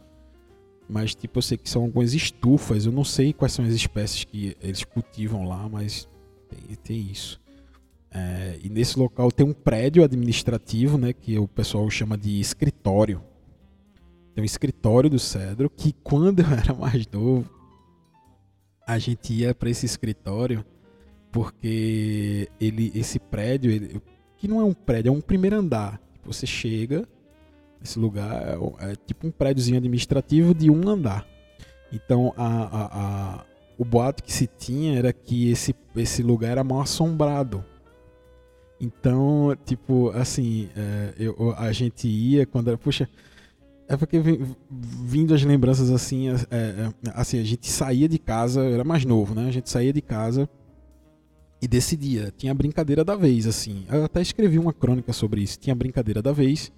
Mas 0.90 1.14
tipo, 1.14 1.40
eu 1.40 1.42
sei 1.42 1.58
que 1.58 1.70
são 1.70 1.84
algumas 1.84 2.14
estufas. 2.14 2.86
Eu 2.86 2.92
não 2.92 3.04
sei 3.04 3.34
quais 3.34 3.54
são 3.54 3.66
as 3.66 3.74
espécies 3.74 4.24
que 4.24 4.56
eles 4.62 4.84
cultivam 4.84 5.48
lá, 5.48 5.68
mas 5.68 6.08
tem, 6.50 6.76
tem 6.76 7.12
isso. 7.12 7.40
É, 8.10 8.58
e 8.64 8.70
nesse 8.70 8.98
local 8.98 9.32
tem 9.32 9.46
um 9.46 9.54
prédio 9.54 10.04
administrativo, 10.04 10.98
né, 10.98 11.12
que 11.14 11.38
o 11.38 11.48
pessoal 11.48 11.90
chama 11.90 12.18
de 12.18 12.40
escritório. 12.40 13.22
Tem 14.34 14.42
um 14.42 14.46
escritório 14.46 15.10
do 15.10 15.20
Cedro 15.20 15.70
que 15.70 15.94
quando 16.04 16.40
eu 16.40 16.48
era 16.48 16.74
mais 16.74 17.06
novo, 17.08 17.50
a 18.86 18.98
gente 18.98 19.34
ia 19.34 19.54
para 19.54 19.70
esse 19.70 19.86
escritório 19.86 20.66
porque 21.38 22.50
ele, 22.60 22.91
esse 22.96 23.20
prédio, 23.20 23.70
ele, 23.70 24.01
que 24.38 24.48
não 24.48 24.60
é 24.60 24.63
um 24.63 24.74
prédio, 24.74 25.10
é 25.10 25.12
um 25.12 25.22
primeiro 25.22 25.56
andar. 25.56 26.01
Você 26.25 26.48
chega, 26.48 27.08
esse 27.84 28.00
lugar 28.00 28.58
é, 28.82 28.91
é 28.91 28.96
tipo 28.96 29.27
um 29.27 29.32
prédiozinho 29.32 29.77
administrativo 29.77 30.56
de 30.56 30.72
um 30.72 30.89
andar. 30.89 31.27
Então 31.94 32.34
a, 32.36 32.48
a, 32.48 32.86
a, 32.91 33.46
o 33.77 33.86
boato 33.86 34.24
que 34.24 34.34
se 34.34 34.48
tinha 34.48 34.98
era 34.98 35.13
que 35.13 35.51
esse, 35.51 35.75
esse 35.96 36.24
lugar 36.24 36.53
era 36.53 36.63
mal 36.63 36.82
assombrado 36.82 37.63
então, 38.79 39.56
tipo, 39.65 40.12
assim, 40.12 40.70
é, 40.75 41.13
eu, 41.17 41.53
a 41.58 41.72
gente 41.72 42.08
ia 42.08 42.46
quando 42.46 42.67
era. 42.67 42.77
Puxa, 42.77 43.10
é 43.88 43.98
porque 43.98 44.22
vindo 44.70 45.34
as 45.34 45.44
lembranças 45.44 45.89
assim, 45.89 46.29
é, 46.29 46.34
é, 46.51 46.94
assim, 47.15 47.39
a 47.39 47.44
gente 47.44 47.67
saía 47.67 48.08
de 48.08 48.20
casa, 48.20 48.62
eu 48.62 48.75
era 48.75 48.84
mais 48.84 49.03
novo, 49.03 49.34
né? 49.34 49.48
A 49.48 49.51
gente 49.51 49.70
saía 49.70 49.91
de 49.91 50.01
casa 50.01 50.48
e 51.62 51.68
decidia. 51.68 52.34
Tinha 52.36 52.52
a 52.52 52.56
brincadeira 52.56 53.04
da 53.04 53.16
vez, 53.16 53.48
assim. 53.48 53.86
Eu 53.90 54.06
até 54.06 54.22
escrevi 54.22 54.60
uma 54.60 54.74
crônica 54.74 55.12
sobre 55.14 55.42
isso. 55.42 55.60
Tinha 55.60 55.74
a 55.74 55.76
brincadeira 55.76 56.22
da 56.22 56.32
vez. 56.32 56.72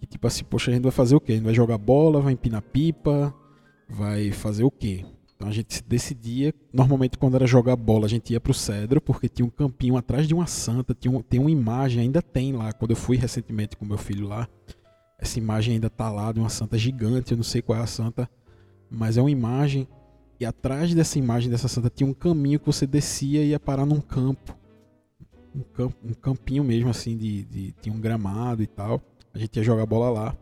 E 0.00 0.06
tipo 0.06 0.26
assim, 0.26 0.44
poxa, 0.44 0.70
a 0.70 0.74
gente 0.74 0.82
vai 0.82 0.92
fazer 0.92 1.14
o 1.14 1.20
quê? 1.20 1.32
A 1.32 1.34
gente 1.36 1.44
vai 1.44 1.54
jogar 1.54 1.78
bola, 1.78 2.20
vai 2.20 2.32
empinar 2.32 2.60
pipa, 2.60 3.32
vai 3.88 4.32
fazer 4.32 4.64
o 4.64 4.70
quê? 4.70 5.04
Então 5.42 5.48
a 5.48 5.52
gente 5.52 5.82
decidia, 5.82 6.54
normalmente 6.72 7.18
quando 7.18 7.34
era 7.34 7.46
jogar 7.46 7.74
bola, 7.74 8.06
a 8.06 8.08
gente 8.08 8.32
ia 8.32 8.40
pro 8.40 8.54
Cedro, 8.54 9.00
porque 9.00 9.28
tinha 9.28 9.44
um 9.44 9.50
campinho 9.50 9.96
atrás 9.96 10.28
de 10.28 10.34
uma 10.34 10.46
santa, 10.46 10.94
tinha 10.94 11.10
um, 11.10 11.20
tem 11.20 11.40
uma 11.40 11.50
imagem, 11.50 12.02
ainda 12.02 12.22
tem 12.22 12.52
lá, 12.52 12.72
quando 12.72 12.92
eu 12.92 12.96
fui 12.96 13.16
recentemente 13.16 13.76
com 13.76 13.84
meu 13.84 13.98
filho 13.98 14.28
lá, 14.28 14.48
essa 15.18 15.38
imagem 15.38 15.74
ainda 15.74 15.90
tá 15.90 16.08
lá 16.10 16.30
de 16.30 16.38
uma 16.38 16.48
santa 16.48 16.78
gigante, 16.78 17.32
eu 17.32 17.36
não 17.36 17.42
sei 17.42 17.60
qual 17.60 17.76
é 17.76 17.82
a 17.82 17.86
santa, 17.86 18.30
mas 18.88 19.16
é 19.16 19.20
uma 19.20 19.32
imagem, 19.32 19.88
e 20.42 20.44
atrás 20.44 20.92
dessa 20.92 21.20
imagem 21.20 21.48
dessa 21.48 21.68
santa 21.68 21.88
tinha 21.88 22.08
um 22.08 22.12
caminho 22.12 22.58
que 22.58 22.66
você 22.66 22.84
descia 22.84 23.44
e 23.44 23.50
ia 23.50 23.60
parar 23.60 23.86
num 23.86 24.00
campo. 24.00 24.58
Um, 25.54 25.62
campo, 25.62 25.96
um 26.04 26.14
campinho 26.14 26.64
mesmo 26.64 26.90
assim, 26.90 27.16
de, 27.16 27.44
de, 27.44 27.72
tinha 27.80 27.94
um 27.94 28.00
gramado 28.00 28.60
e 28.60 28.66
tal. 28.66 29.00
A 29.32 29.38
gente 29.38 29.56
ia 29.56 29.62
jogar 29.62 29.86
bola 29.86 30.10
lá. 30.10 30.36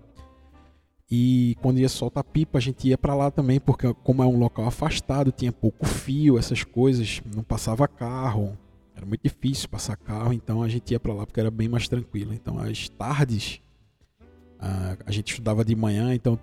E 1.10 1.54
quando 1.60 1.80
ia 1.80 1.88
soltar 1.88 2.24
pipa, 2.24 2.56
a 2.56 2.60
gente 2.62 2.88
ia 2.88 2.96
para 2.96 3.14
lá 3.14 3.30
também, 3.30 3.60
porque 3.60 3.92
como 4.02 4.22
é 4.22 4.26
um 4.26 4.38
local 4.38 4.64
afastado, 4.64 5.30
tinha 5.30 5.52
pouco 5.52 5.84
fio, 5.84 6.38
essas 6.38 6.64
coisas, 6.64 7.20
não 7.34 7.42
passava 7.42 7.86
carro, 7.86 8.56
era 8.94 9.04
muito 9.04 9.22
difícil 9.22 9.68
passar 9.68 9.96
carro, 9.96 10.32
então 10.32 10.62
a 10.62 10.68
gente 10.68 10.92
ia 10.92 11.00
para 11.00 11.12
lá 11.12 11.26
porque 11.26 11.40
era 11.40 11.50
bem 11.50 11.68
mais 11.68 11.88
tranquilo. 11.88 12.32
Então 12.32 12.58
as 12.58 12.88
tardes 12.88 13.60
a 14.58 15.10
gente 15.10 15.32
estudava 15.32 15.62
de 15.62 15.76
manhã, 15.76 16.14
então 16.14 16.38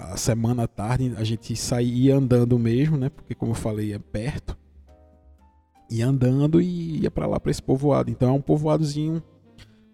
a 0.00 0.16
semana 0.16 0.64
à 0.64 0.68
tarde 0.68 1.14
a 1.16 1.24
gente 1.24 1.54
saía 1.56 2.16
andando 2.16 2.58
mesmo, 2.58 2.96
né? 2.96 3.08
Porque 3.08 3.34
como 3.34 3.52
eu 3.52 3.56
falei, 3.56 3.92
é 3.92 3.98
perto. 3.98 4.56
Ia 5.90 6.06
andando 6.06 6.60
e 6.60 7.02
ia 7.02 7.10
para 7.10 7.26
lá 7.26 7.38
para 7.38 7.50
esse 7.50 7.62
povoado. 7.62 8.10
Então 8.10 8.28
é 8.28 8.32
um 8.32 8.40
povoadozinho, 8.40 9.22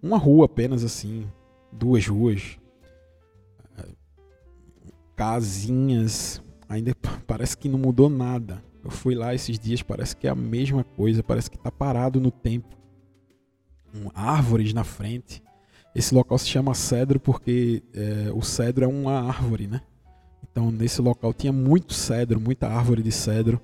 uma 0.01 0.17
rua 0.17 0.45
apenas 0.45 0.83
assim, 0.83 1.27
duas 1.71 2.05
ruas 2.07 2.57
casinhas, 5.17 6.41
ainda 6.69 6.95
parece 7.25 7.57
que 7.57 7.67
não 7.67 7.79
mudou 7.79 8.07
nada. 8.07 8.63
Eu 8.83 8.91
fui 8.91 9.15
lá 9.15 9.33
esses 9.33 9.59
dias, 9.59 9.81
parece 9.81 10.15
que 10.15 10.27
é 10.27 10.29
a 10.29 10.35
mesma 10.35 10.83
coisa, 10.83 11.21
parece 11.21 11.49
que 11.49 11.57
está 11.57 11.71
parado 11.71 12.21
no 12.21 12.31
tempo. 12.31 12.77
Um, 13.93 14.09
árvores 14.13 14.71
na 14.73 14.83
frente. 14.83 15.43
Esse 15.93 16.13
local 16.13 16.37
se 16.37 16.47
chama 16.47 16.75
cedro 16.75 17.19
porque 17.19 17.83
é, 17.93 18.31
o 18.31 18.41
cedro 18.43 18.85
é 18.85 18.87
uma 18.87 19.27
árvore, 19.27 19.67
né? 19.67 19.81
Então 20.51 20.71
nesse 20.71 21.01
local 21.01 21.33
tinha 21.33 21.53
muito 21.53 21.93
cedro, 21.93 22.39
muita 22.39 22.67
árvore 22.67 23.01
de 23.01 23.11
cedro. 23.11 23.61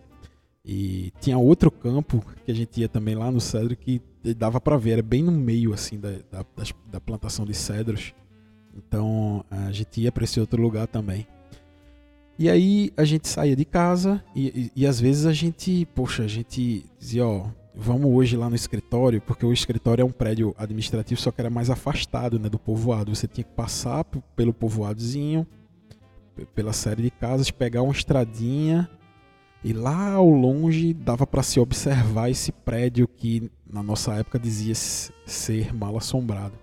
E 0.66 1.12
tinha 1.20 1.38
outro 1.38 1.70
campo 1.70 2.24
que 2.46 2.52
a 2.52 2.56
gente 2.56 2.80
ia 2.80 2.88
também 2.88 3.16
lá 3.16 3.30
no 3.30 3.42
cedro 3.42 3.76
que 3.76 4.02
dava 4.38 4.62
para 4.62 4.78
ver, 4.78 4.92
era 4.92 5.02
bem 5.02 5.22
no 5.22 5.32
meio 5.32 5.74
assim 5.74 6.00
da, 6.00 6.12
da, 6.32 6.46
da 6.90 7.02
plantação 7.02 7.46
de 7.46 7.54
cedros. 7.54 8.14
Então 8.76 9.44
a 9.52 9.72
gente 9.72 10.02
ia 10.02 10.12
para 10.12 10.24
esse 10.24 10.40
outro 10.40 10.62
lugar 10.62 10.88
também. 10.88 11.28
E 12.38 12.50
aí 12.50 12.92
a 12.98 13.04
gente 13.04 13.28
saía 13.28 13.56
de 13.56 13.66
casa 13.66 14.24
e, 14.36 14.72
e, 14.76 14.82
e, 14.82 14.88
às 14.88 15.00
vezes 15.00 15.26
a 15.26 15.34
gente, 15.34 15.86
poxa, 15.94 16.24
a 16.24 16.28
gente 16.28 16.84
dizia, 16.98 17.28
ó, 17.28 17.46
vamos 17.76 18.12
hoje 18.12 18.36
lá 18.36 18.50
no 18.50 18.56
escritório, 18.56 19.22
porque 19.22 19.46
o 19.46 19.54
escritório 19.54 20.02
é 20.02 20.06
um 20.06 20.12
prédio 20.12 20.54
administrativo, 20.58 21.22
só 21.22 21.32
que 21.32 21.40
era 21.40 21.50
mais 21.50 21.70
afastado 21.70 22.40
né, 22.40 22.50
do 22.50 22.58
povoado. 22.58 23.16
Você 23.16 23.28
tinha 23.28 23.44
que 23.44 23.54
passar 23.54 24.04
pelo 24.36 24.52
povoadozinho, 24.52 25.46
pela 26.56 26.74
série 26.74 27.04
de 27.04 27.12
casas, 27.12 27.52
pegar 27.52 27.82
uma 27.82 27.94
estradinha 27.94 28.90
e 29.64 29.72
lá 29.74 30.14
ao 30.14 30.30
longe 30.30 30.94
dava 30.94 31.26
para 31.26 31.44
se 31.44 31.60
observar 31.60 32.30
esse 32.30 32.52
prédio 32.52 33.08
que 33.08 33.52
na 33.70 33.82
nossa 33.82 34.14
época 34.16 34.38
dizia 34.38 34.76
ser 34.76 35.74
mal 35.74 35.98
assombrado. 35.98 36.54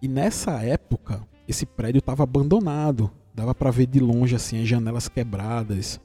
E 0.00 0.06
nessa 0.06 0.62
época, 0.62 1.26
esse 1.46 1.66
prédio 1.66 1.98
estava 1.98 2.22
abandonado 2.22 3.10
Dava 3.38 3.54
para 3.54 3.70
ver 3.70 3.86
de 3.86 4.00
longe 4.00 4.34
assim 4.34 4.60
as 4.60 4.66
janelas 4.66 5.08
quebradas, 5.08 6.00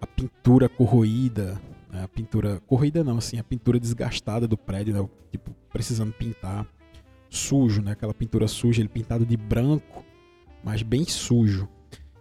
a 0.00 0.06
pintura 0.06 0.68
corroída, 0.68 1.60
né? 1.90 2.04
a 2.04 2.06
pintura 2.06 2.60
corroída 2.68 3.02
não, 3.02 3.18
assim, 3.18 3.36
a 3.36 3.42
pintura 3.42 3.80
desgastada 3.80 4.46
do 4.46 4.56
prédio, 4.56 4.94
né? 4.94 5.08
tipo 5.28 5.50
precisando 5.72 6.12
pintar, 6.12 6.64
sujo, 7.28 7.82
né? 7.82 7.90
Aquela 7.90 8.14
pintura 8.14 8.46
suja, 8.46 8.80
ele 8.80 8.88
pintado 8.88 9.26
de 9.26 9.36
branco, 9.36 10.04
mas 10.62 10.80
bem 10.82 11.04
sujo. 11.04 11.68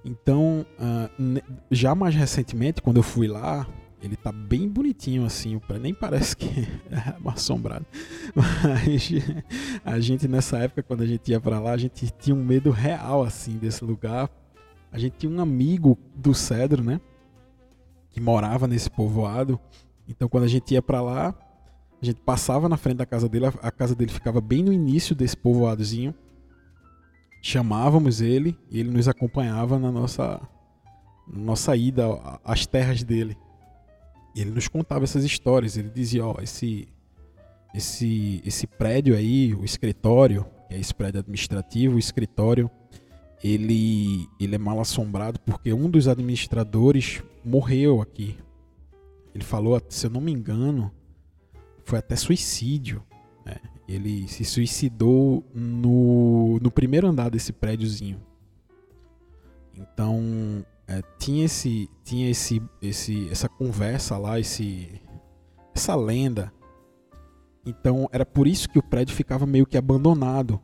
Então, 0.07 0.65
uh, 0.79 1.41
já 1.69 1.93
mais 1.93 2.15
recentemente, 2.15 2.81
quando 2.81 2.95
eu 2.95 3.03
fui 3.03 3.27
lá, 3.27 3.67
ele 4.01 4.15
tá 4.15 4.31
bem 4.31 4.69
bonitinho 4.69 5.25
assim, 5.25 5.59
nem 5.81 5.93
parece 5.93 6.37
que 6.37 6.47
é 6.89 7.13
assombrado. 7.25 7.85
Mas 8.33 9.11
a 9.83 9.99
gente 9.99 10.25
nessa 10.29 10.59
época, 10.59 10.81
quando 10.81 11.01
a 11.01 11.05
gente 11.05 11.29
ia 11.29 11.41
para 11.41 11.59
lá, 11.59 11.71
a 11.71 11.77
gente 11.77 12.09
tinha 12.19 12.33
um 12.33 12.41
medo 12.41 12.71
real 12.71 13.21
assim 13.21 13.57
desse 13.57 13.83
lugar, 13.83 14.29
a 14.93 14.97
gente 14.97 15.17
tinha 15.17 15.29
um 15.29 15.41
amigo 15.41 15.97
do 16.15 16.33
Cedro, 16.33 16.81
né? 16.81 17.01
Que 18.09 18.21
morava 18.21 18.65
nesse 18.65 18.89
povoado. 18.89 19.59
Então 20.07 20.29
quando 20.29 20.45
a 20.45 20.47
gente 20.47 20.73
ia 20.73 20.81
para 20.81 21.01
lá, 21.01 21.35
a 22.01 22.05
gente 22.05 22.21
passava 22.21 22.69
na 22.69 22.77
frente 22.77 22.97
da 22.97 23.05
casa 23.05 23.27
dele, 23.27 23.47
a 23.61 23.71
casa 23.71 23.93
dele 23.93 24.11
ficava 24.11 24.39
bem 24.39 24.63
no 24.63 24.71
início 24.71 25.13
desse 25.13 25.35
povoadozinho. 25.35 26.15
Chamávamos 27.49 28.19
ele 28.19 28.57
e 28.69 28.77
ele 28.77 28.91
nos 28.91 29.07
acompanhava 29.07 29.79
na 29.79 29.89
nossa 29.89 30.37
nossa 31.25 31.77
ida 31.77 32.03
às 32.43 32.65
terras 32.65 33.03
dele. 33.03 33.37
E 34.35 34.41
ele 34.41 34.51
nos 34.51 34.67
contava 34.67 35.05
essas 35.05 35.23
histórias, 35.23 35.77
ele 35.77 35.89
dizia, 35.89 36.25
ó, 36.25 36.35
esse 36.41 36.89
esse 37.73 38.41
esse 38.45 38.67
prédio 38.67 39.15
aí, 39.15 39.53
o 39.53 39.63
escritório, 39.63 40.45
que 40.67 40.73
é 40.75 40.77
esse 40.77 40.93
prédio 40.93 41.21
administrativo, 41.21 41.95
o 41.95 41.99
escritório 41.99 42.69
ele, 43.41 44.27
ele 44.41 44.55
é 44.55 44.57
mal 44.57 44.81
assombrado 44.81 45.39
porque 45.39 45.71
um 45.71 45.89
dos 45.89 46.09
administradores 46.09 47.23
morreu 47.45 48.01
aqui. 48.01 48.37
Ele 49.33 49.45
falou, 49.45 49.81
se 49.87 50.05
eu 50.05 50.09
não 50.09 50.19
me 50.19 50.33
engano, 50.33 50.91
foi 51.85 51.99
até 51.99 52.17
suicídio. 52.17 53.01
Né? 53.45 53.55
Ele 53.87 54.27
se 54.27 54.43
suicidou 54.43 55.45
no, 55.53 56.59
no 56.61 56.69
primeiro 56.69 57.07
andar 57.07 57.29
desse 57.29 57.53
prédiozinho. 57.53 58.21
Então 59.73 60.65
é, 60.87 61.01
tinha 61.17 61.45
esse 61.45 61.89
tinha 62.03 62.29
esse, 62.29 62.61
esse 62.81 63.29
essa 63.29 63.47
conversa 63.47 64.17
lá, 64.17 64.39
esse 64.39 65.01
essa 65.73 65.95
lenda. 65.95 66.51
Então 67.65 68.09
era 68.11 68.25
por 68.25 68.47
isso 68.47 68.69
que 68.69 68.79
o 68.79 68.83
prédio 68.83 69.15
ficava 69.15 69.45
meio 69.45 69.65
que 69.65 69.77
abandonado 69.77 70.59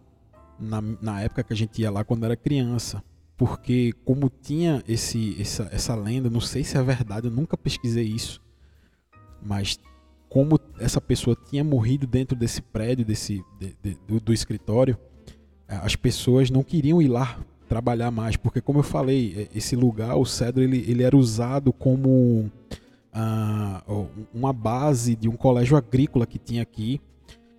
na, 0.59 0.81
na 0.81 1.21
época 1.21 1.43
que 1.43 1.53
a 1.53 1.55
gente 1.55 1.81
ia 1.81 1.91
lá 1.91 2.03
quando 2.03 2.25
era 2.25 2.35
criança. 2.35 3.03
Porque 3.35 3.93
como 4.05 4.29
tinha 4.29 4.83
esse, 4.87 5.39
essa, 5.41 5.67
essa 5.71 5.95
lenda, 5.95 6.29
não 6.29 6.39
sei 6.39 6.63
se 6.63 6.77
é 6.77 6.83
verdade, 6.83 7.27
eu 7.27 7.31
nunca 7.31 7.57
pesquisei 7.57 8.05
isso. 8.05 8.41
Mas 9.41 9.77
como 10.33 10.59
essa 10.79 10.99
pessoa 10.99 11.37
tinha 11.47 11.63
morrido 11.63 12.07
dentro 12.07 12.35
desse 12.35 12.59
prédio, 12.59 13.05
desse, 13.05 13.45
de, 13.59 13.77
de, 13.83 13.97
do, 14.07 14.19
do 14.19 14.33
escritório, 14.33 14.97
as 15.67 15.95
pessoas 15.95 16.49
não 16.49 16.63
queriam 16.63 16.99
ir 16.99 17.07
lá 17.07 17.39
trabalhar 17.69 18.09
mais, 18.09 18.35
porque 18.35 18.59
como 18.59 18.79
eu 18.79 18.83
falei, 18.83 19.47
é, 19.53 19.57
esse 19.57 19.75
lugar, 19.75 20.15
o 20.15 20.25
Cedro, 20.25 20.63
ele, 20.63 20.83
ele 20.87 21.03
era 21.03 21.15
usado 21.15 21.71
como 21.71 22.51
ah, 23.13 23.83
uma 24.33 24.51
base 24.51 25.15
de 25.15 25.29
um 25.29 25.35
colégio 25.35 25.77
agrícola 25.77 26.25
que 26.25 26.39
tinha 26.39 26.63
aqui, 26.63 26.99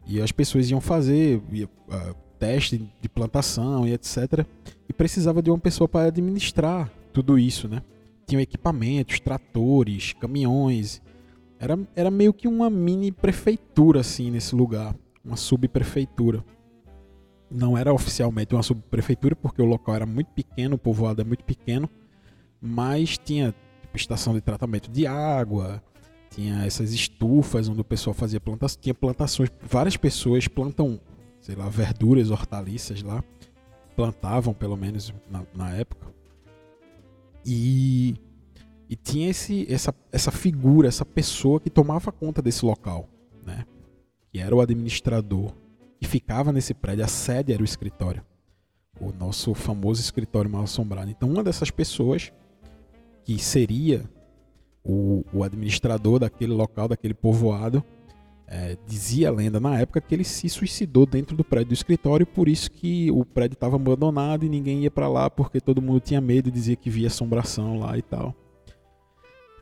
e 0.05 0.21
as 0.21 0.33
pessoas 0.33 0.69
iam 0.69 0.81
fazer 0.81 1.37
uh, 1.37 2.15
teste 2.41 2.91
de 3.01 3.09
plantação 3.09 3.87
e 3.87 3.93
etc. 3.93 4.45
E 4.89 4.93
precisava 4.93 5.41
de 5.41 5.49
uma 5.49 5.61
pessoa 5.61 5.89
para 5.89 6.09
administrar 6.09 6.91
tudo 7.13 7.39
isso, 7.39 7.69
né? 7.69 7.81
Tinham 8.27 8.41
equipamentos, 8.41 9.21
tratores, 9.21 10.13
caminhões. 10.15 11.01
Era, 11.65 11.79
era 11.97 12.11
meio 12.11 12.35
que 12.35 12.47
uma 12.47 12.69
mini 12.69 13.11
prefeitura 13.11 14.01
assim 14.01 14.31
nesse 14.31 14.55
lugar, 14.55 14.95
uma 15.25 15.37
subprefeitura 15.37 16.45
não 17.51 17.79
era 17.79 17.91
oficialmente 17.91 18.55
uma 18.55 18.63
subprefeitura, 18.63 19.35
porque 19.35 19.63
o 19.63 19.65
local 19.65 19.95
era 19.95 20.05
muito 20.05 20.31
pequeno, 20.33 20.75
o 20.75 20.79
povoado 20.79 21.23
é 21.23 21.25
muito 21.25 21.43
pequeno, 21.43 21.89
mas 22.61 23.17
tinha 23.17 23.55
tipo, 23.81 23.97
estação 23.97 24.35
de 24.35 24.43
tratamento 24.43 24.91
de 24.91 25.07
água, 25.07 25.83
tinha 26.31 26.67
essas 26.67 26.93
estufas 26.93 27.67
onde 27.67 27.81
o 27.81 27.85
pessoal 27.85 28.13
fazia 28.13 28.41
plantações, 28.41 28.79
tinha 28.83 28.95
plantações, 28.95 29.51
várias 29.63 29.97
pessoas 29.97 30.47
plantam, 30.47 31.01
sei 31.41 31.55
lá, 31.55 31.67
verduras, 31.69 32.31
hortaliças 32.31 33.03
lá, 33.03 33.25
plantavam 33.97 34.53
pelo 34.53 34.77
menos 34.77 35.15
na, 35.31 35.45
na 35.55 35.71
época. 35.75 36.13
E, 37.47 38.17
e 38.95 38.97
tinha 38.97 39.29
esse, 39.29 39.67
essa, 39.69 39.93
essa 40.13 40.31
figura, 40.31 40.87
essa 40.87 41.05
pessoa 41.05 41.59
que 41.59 41.69
tomava 41.69 42.13
conta 42.13 42.41
desse 42.41 42.65
local, 42.65 43.09
né? 43.45 43.67
Que 44.31 44.39
era 44.39 44.55
o 44.55 44.61
administrador 44.61 45.53
e 46.01 46.07
ficava 46.07 46.53
nesse 46.53 46.73
prédio. 46.73 47.05
A 47.05 47.09
sede 47.09 47.53
era 47.53 47.61
o 47.61 47.65
escritório. 47.65 48.25
O 49.01 49.11
nosso 49.11 49.53
famoso 49.53 50.01
escritório 50.01 50.49
mal 50.49 50.63
assombrado. 50.63 51.11
Então, 51.11 51.29
uma 51.29 51.43
dessas 51.43 51.73
pessoas, 51.73 52.33
que 53.25 53.37
seria 53.37 54.09
o, 54.85 55.25
o 55.33 55.43
administrador 55.43 56.21
daquele 56.21 56.53
local, 56.53 56.87
daquele 56.87 57.15
povoado, 57.15 57.83
é, 58.47 58.79
dizia 58.87 59.29
a 59.29 59.33
lenda 59.33 59.59
na 59.59 59.81
época 59.81 60.01
que 60.01 60.15
ele 60.15 60.23
se 60.23 60.49
suicidou 60.49 61.05
dentro 61.05 61.37
do 61.37 61.43
prédio 61.43 61.71
do 61.71 61.75
escritório, 61.75 62.25
por 62.25 62.49
isso 62.49 62.71
que 62.71 63.11
o 63.11 63.25
prédio 63.25 63.55
estava 63.55 63.75
abandonado 63.75 64.47
e 64.47 64.49
ninguém 64.49 64.85
ia 64.85 64.91
para 64.91 65.09
lá 65.09 65.29
porque 65.29 65.61
todo 65.61 65.83
mundo 65.83 65.99
tinha 65.99 66.21
medo 66.21 66.49
e 66.49 66.53
dizia 66.53 66.77
que 66.77 66.89
via 66.89 67.09
assombração 67.09 67.81
lá 67.81 67.99
e 67.99 68.03
tal. 68.03 68.33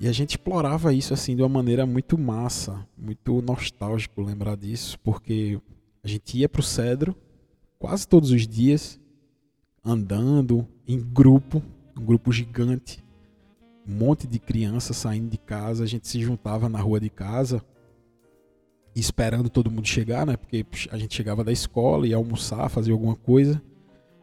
E 0.03 0.09
a 0.09 0.13
gente 0.13 0.31
explorava 0.31 0.93
isso 0.93 1.15
assim 1.15 1.37
de 1.37 1.43
uma 1.43 1.49
maneira 1.49 1.87
muito 1.87 2.19
massa, 2.19 2.85
muito 2.99 3.41
nostálgico 3.41 4.21
lembrar 4.21 4.57
disso, 4.57 4.99
porque 4.99 5.61
a 6.03 6.09
gente 6.09 6.37
ia 6.37 6.49
para 6.49 6.59
o 6.59 6.65
Cedro 6.65 7.15
quase 7.79 8.09
todos 8.09 8.33
os 8.33 8.49
dias, 8.49 8.99
andando 9.85 10.67
em 10.89 10.99
grupo, 10.99 11.63
um 11.97 12.05
grupo 12.05 12.33
gigante, 12.33 13.01
um 13.87 13.95
monte 13.95 14.27
de 14.27 14.41
crianças 14.41 14.97
saindo 14.97 15.31
de 15.31 15.39
casa, 15.39 15.85
a 15.85 15.87
gente 15.87 16.09
se 16.09 16.21
juntava 16.21 16.69
na 16.69 16.81
rua 16.81 16.99
de 16.99 17.09
casa, 17.09 17.65
esperando 18.97 19.49
todo 19.49 19.71
mundo 19.71 19.87
chegar, 19.87 20.27
né? 20.27 20.37
Porque 20.37 20.67
a 20.91 20.99
gente 20.99 21.15
chegava 21.15 21.45
da 21.45 21.53
escola, 21.53 22.09
ia 22.09 22.17
almoçar, 22.17 22.69
fazer 22.69 22.91
alguma 22.91 23.15
coisa, 23.15 23.62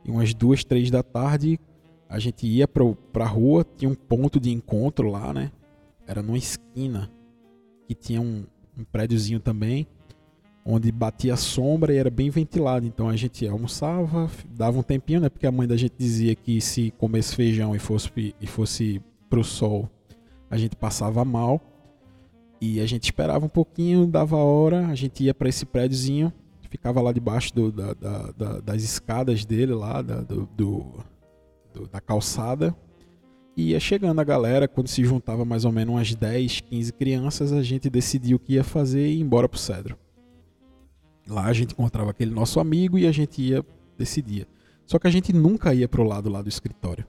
e 0.03 0.11
umas 0.11 0.33
duas, 0.33 0.61
três 0.61 0.91
da 0.91 1.01
tarde 1.01 1.57
a 2.09 2.19
gente 2.19 2.45
ia 2.45 2.67
para 2.67 2.83
a 3.23 3.27
rua, 3.27 3.65
tinha 3.77 3.89
um 3.89 3.95
ponto 3.95 4.41
de 4.41 4.51
encontro 4.51 5.09
lá, 5.09 5.33
né? 5.33 5.53
Era 6.09 6.23
numa 6.23 6.39
esquina 6.39 7.11
que 7.87 7.93
tinha 7.93 8.19
um, 8.19 8.43
um 8.75 8.83
prédiozinho 8.83 9.39
também 9.39 9.87
onde 10.65 10.91
batia 10.91 11.35
sombra 11.35 11.93
e 11.93 11.97
era 11.97 12.09
bem 12.09 12.29
ventilado. 12.29 12.85
Então 12.85 13.09
a 13.09 13.15
gente 13.15 13.47
almoçava, 13.47 14.29
dava 14.49 14.79
um 14.79 14.83
tempinho, 14.83 15.21
né? 15.21 15.29
Porque 15.29 15.45
a 15.45 15.51
mãe 15.51 15.67
da 15.67 15.77
gente 15.77 15.93
dizia 15.97 16.35
que 16.35 16.59
se 16.59 16.91
comesse 16.97 17.35
feijão 17.35 17.75
e 17.75 17.79
fosse, 17.79 18.35
e 18.41 18.47
fosse 18.47 19.01
pro 19.29 19.43
sol, 19.43 19.89
a 20.49 20.57
gente 20.57 20.75
passava 20.75 21.23
mal. 21.23 21.61
E 22.59 22.81
a 22.81 22.85
gente 22.85 23.03
esperava 23.03 23.45
um 23.45 23.49
pouquinho, 23.49 24.05
dava 24.05 24.35
hora, 24.35 24.87
a 24.87 24.95
gente 24.95 25.23
ia 25.23 25.33
para 25.33 25.47
esse 25.47 25.65
prédiozinho, 25.65 26.33
ficava 26.69 27.01
lá 27.01 27.13
debaixo 27.13 27.55
do, 27.55 27.71
da, 27.71 27.93
da, 27.93 28.31
da, 28.31 28.59
das 28.59 28.83
escadas 28.83 29.45
dele, 29.45 29.73
lá 29.73 30.01
do, 30.01 30.47
do, 30.55 31.03
da 31.91 32.01
calçada. 32.01 32.75
E 33.59 33.71
ia 33.71 33.79
chegando 33.81 34.21
a 34.21 34.23
galera, 34.23 34.69
quando 34.69 34.87
se 34.87 35.03
juntava 35.03 35.43
mais 35.43 35.65
ou 35.65 35.71
menos 35.73 35.93
umas 35.93 36.15
10, 36.15 36.61
15 36.61 36.93
crianças, 36.93 37.51
a 37.51 37.61
gente 37.61 37.89
decidiu 37.89 38.37
o 38.37 38.39
que 38.39 38.53
ia 38.53 38.63
fazer 38.63 39.05
e 39.05 39.17
ir 39.17 39.19
embora 39.19 39.49
pro 39.49 39.59
Cedro. 39.59 39.97
Lá 41.27 41.43
a 41.43 41.51
gente 41.51 41.73
encontrava 41.73 42.11
aquele 42.11 42.31
nosso 42.31 42.61
amigo 42.61 42.97
e 42.97 43.05
a 43.05 43.11
gente 43.11 43.41
ia, 43.41 43.61
decidia. 43.97 44.47
Só 44.85 44.97
que 44.97 45.07
a 45.07 45.09
gente 45.09 45.33
nunca 45.33 45.73
ia 45.73 45.89
pro 45.89 46.05
lado 46.05 46.29
lá 46.29 46.41
do 46.41 46.47
escritório. 46.47 47.05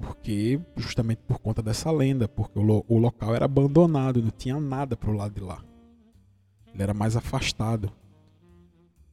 Porque, 0.00 0.58
justamente 0.74 1.18
por 1.28 1.38
conta 1.38 1.60
dessa 1.60 1.90
lenda, 1.90 2.26
porque 2.26 2.58
o, 2.58 2.62
lo, 2.62 2.82
o 2.88 2.96
local 2.96 3.34
era 3.34 3.44
abandonado, 3.44 4.22
não 4.22 4.30
tinha 4.30 4.58
nada 4.58 4.96
pro 4.96 5.12
lado 5.12 5.34
de 5.34 5.42
lá. 5.42 5.62
Ele 6.72 6.82
era 6.82 6.94
mais 6.94 7.14
afastado. 7.14 7.92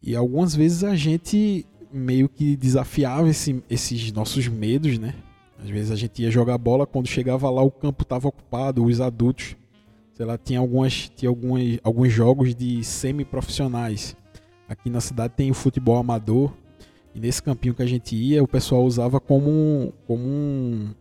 E 0.02 0.16
algumas 0.16 0.56
vezes 0.56 0.86
a 0.86 0.96
gente 0.96 1.66
meio 1.92 2.30
que 2.30 2.56
desafiava 2.56 3.28
esse, 3.28 3.62
esses 3.70 4.10
nossos 4.14 4.48
medos, 4.48 4.98
né? 4.98 5.16
Às 5.62 5.70
vezes 5.70 5.92
a 5.92 5.96
gente 5.96 6.22
ia 6.22 6.32
jogar 6.32 6.58
bola, 6.58 6.86
quando 6.86 7.08
chegava 7.08 7.50
lá 7.50 7.62
o 7.62 7.72
campo 7.72 8.04
estava 8.04 8.28
ocupado, 8.28 8.84
os 8.84 9.00
adultos 9.02 9.56
sei 10.16 10.26
lá, 10.26 10.38
tinha, 10.38 10.60
algumas, 10.60 11.10
tinha 11.10 11.30
algumas, 11.30 11.78
alguns 11.84 12.12
jogos 12.12 12.56
de 12.56 12.84
semi-profissionais. 12.84 14.16
Aqui 14.68 14.90
na 14.90 15.02
cidade 15.02 15.34
tem 15.36 15.52
o 15.52 15.54
futebol 15.54 15.98
amador. 15.98 16.54
E 17.14 17.20
nesse 17.20 17.44
campinho 17.44 17.74
que 17.74 17.84
a 17.84 17.86
gente 17.86 18.16
ia, 18.16 18.42
o 18.42 18.48
pessoal 18.48 18.84
usava 18.84 19.20
como 19.20 19.50
um, 19.50 19.92
como 20.08 20.24
um, 20.26 20.94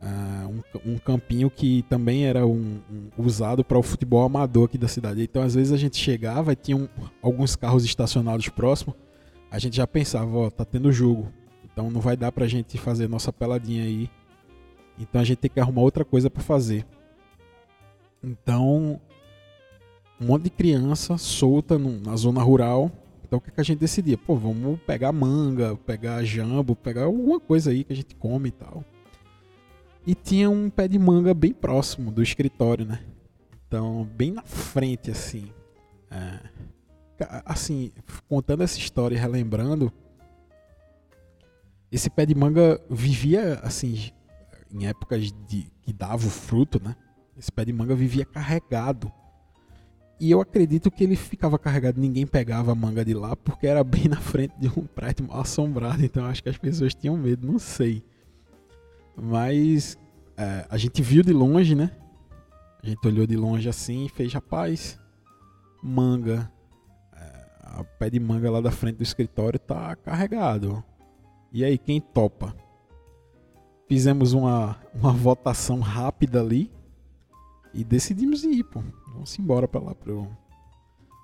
uh, 0.00 0.62
um, 0.84 0.92
um, 0.92 0.98
campinho 0.98 1.50
que 1.50 1.84
também 1.88 2.26
era 2.26 2.46
um, 2.46 2.80
um 3.18 3.24
usado 3.24 3.64
para 3.64 3.78
o 3.78 3.82
futebol 3.82 4.24
amador 4.24 4.66
aqui 4.66 4.78
da 4.78 4.88
cidade. 4.88 5.22
Então, 5.22 5.42
às 5.42 5.56
vezes, 5.56 5.72
a 5.72 5.76
gente 5.76 5.96
chegava 5.96 6.52
e 6.52 6.56
tinha 6.56 6.88
alguns 7.20 7.56
carros 7.56 7.84
estacionados 7.84 8.48
próximo. 8.48 8.94
A 9.50 9.58
gente 9.58 9.76
já 9.76 9.86
pensava, 9.86 10.30
ó, 10.36 10.50
tá 10.50 10.64
tendo 10.64 10.92
jogo. 10.92 11.28
Então 11.74 11.90
não 11.90 12.00
vai 12.00 12.16
dar 12.16 12.30
pra 12.30 12.46
gente 12.46 12.78
fazer 12.78 13.08
nossa 13.08 13.32
peladinha 13.32 13.82
aí. 13.82 14.08
Então 14.96 15.20
a 15.20 15.24
gente 15.24 15.38
tem 15.38 15.50
que 15.50 15.58
arrumar 15.58 15.82
outra 15.82 16.04
coisa 16.04 16.30
para 16.30 16.40
fazer. 16.40 16.86
Então, 18.22 19.00
um 20.20 20.26
monte 20.26 20.44
de 20.44 20.50
criança 20.50 21.18
solta 21.18 21.76
na 21.76 22.14
zona 22.16 22.40
rural. 22.40 22.92
Então, 23.24 23.38
o 23.38 23.42
que, 23.42 23.50
que, 23.50 23.60
a 23.60 23.64
gente 23.64 23.80
decidia? 23.80 24.16
Pô, 24.16 24.36
vamos 24.36 24.78
pegar 24.86 25.10
manga, 25.10 25.76
pegar 25.84 26.22
jambo, 26.22 26.76
pegar 26.76 27.04
alguma 27.04 27.40
coisa 27.40 27.72
aí 27.72 27.82
que 27.82 27.92
a 27.92 27.96
gente 27.96 28.14
come 28.14 28.50
e 28.50 28.52
tal. 28.52 28.84
E 30.06 30.14
tinha 30.14 30.48
um 30.48 30.70
pé 30.70 30.86
de 30.86 30.98
manga 30.98 31.34
bem 31.34 31.52
próximo 31.52 32.12
do 32.12 32.22
escritório, 32.22 32.86
né? 32.86 33.00
Então, 33.66 34.08
bem 34.16 34.30
na 34.30 34.42
frente, 34.42 35.10
assim. 35.10 35.50
É, 36.10 36.38
assim, 37.44 37.90
contando 38.28 38.62
essa 38.62 38.78
história 38.78 39.16
e 39.16 39.18
relembrando, 39.18 39.92
esse 41.94 42.10
pé 42.10 42.26
de 42.26 42.34
manga 42.34 42.80
vivia, 42.90 43.60
assim, 43.62 44.10
em 44.72 44.86
épocas 44.86 45.30
de 45.46 45.70
que 45.82 45.92
dava 45.92 46.26
o 46.26 46.30
fruto, 46.30 46.82
né? 46.82 46.96
Esse 47.38 47.52
pé 47.52 47.64
de 47.64 47.72
manga 47.72 47.94
vivia 47.94 48.24
carregado. 48.24 49.12
E 50.18 50.30
eu 50.30 50.40
acredito 50.40 50.90
que 50.90 51.04
ele 51.04 51.14
ficava 51.14 51.58
carregado, 51.58 52.00
ninguém 52.00 52.26
pegava 52.26 52.72
a 52.72 52.74
manga 52.74 53.04
de 53.04 53.14
lá, 53.14 53.36
porque 53.36 53.66
era 53.66 53.84
bem 53.84 54.08
na 54.08 54.16
frente 54.16 54.54
de 54.58 54.68
um 54.68 54.86
prédio 54.86 55.26
mal 55.26 55.40
assombrado. 55.40 56.04
Então 56.04 56.24
acho 56.24 56.42
que 56.42 56.48
as 56.48 56.58
pessoas 56.58 56.94
tinham 56.94 57.16
medo, 57.16 57.46
não 57.46 57.60
sei. 57.60 58.02
Mas 59.16 59.96
é, 60.36 60.66
a 60.68 60.76
gente 60.76 61.00
viu 61.00 61.22
de 61.22 61.32
longe, 61.32 61.76
né? 61.76 61.92
A 62.82 62.86
gente 62.86 63.06
olhou 63.06 63.26
de 63.26 63.36
longe 63.36 63.68
assim 63.68 64.06
e 64.06 64.08
fez, 64.08 64.32
rapaz, 64.32 64.98
manga. 65.80 66.50
É, 67.12 67.46
a 67.62 67.84
pé 67.84 68.10
de 68.10 68.18
manga 68.18 68.50
lá 68.50 68.60
da 68.60 68.72
frente 68.72 68.96
do 68.96 69.02
escritório 69.04 69.60
tá 69.60 69.94
carregado. 69.94 70.82
E 71.54 71.64
aí, 71.64 71.78
quem 71.78 72.00
topa? 72.00 72.52
Fizemos 73.86 74.32
uma, 74.32 74.76
uma 74.92 75.12
votação 75.12 75.78
rápida 75.78 76.40
ali 76.40 76.68
e 77.72 77.84
decidimos 77.84 78.42
ir, 78.42 78.64
pô. 78.64 78.82
Vamos 79.12 79.38
embora 79.38 79.68
pra 79.68 79.80
lá 79.80 79.94
pro, 79.94 80.26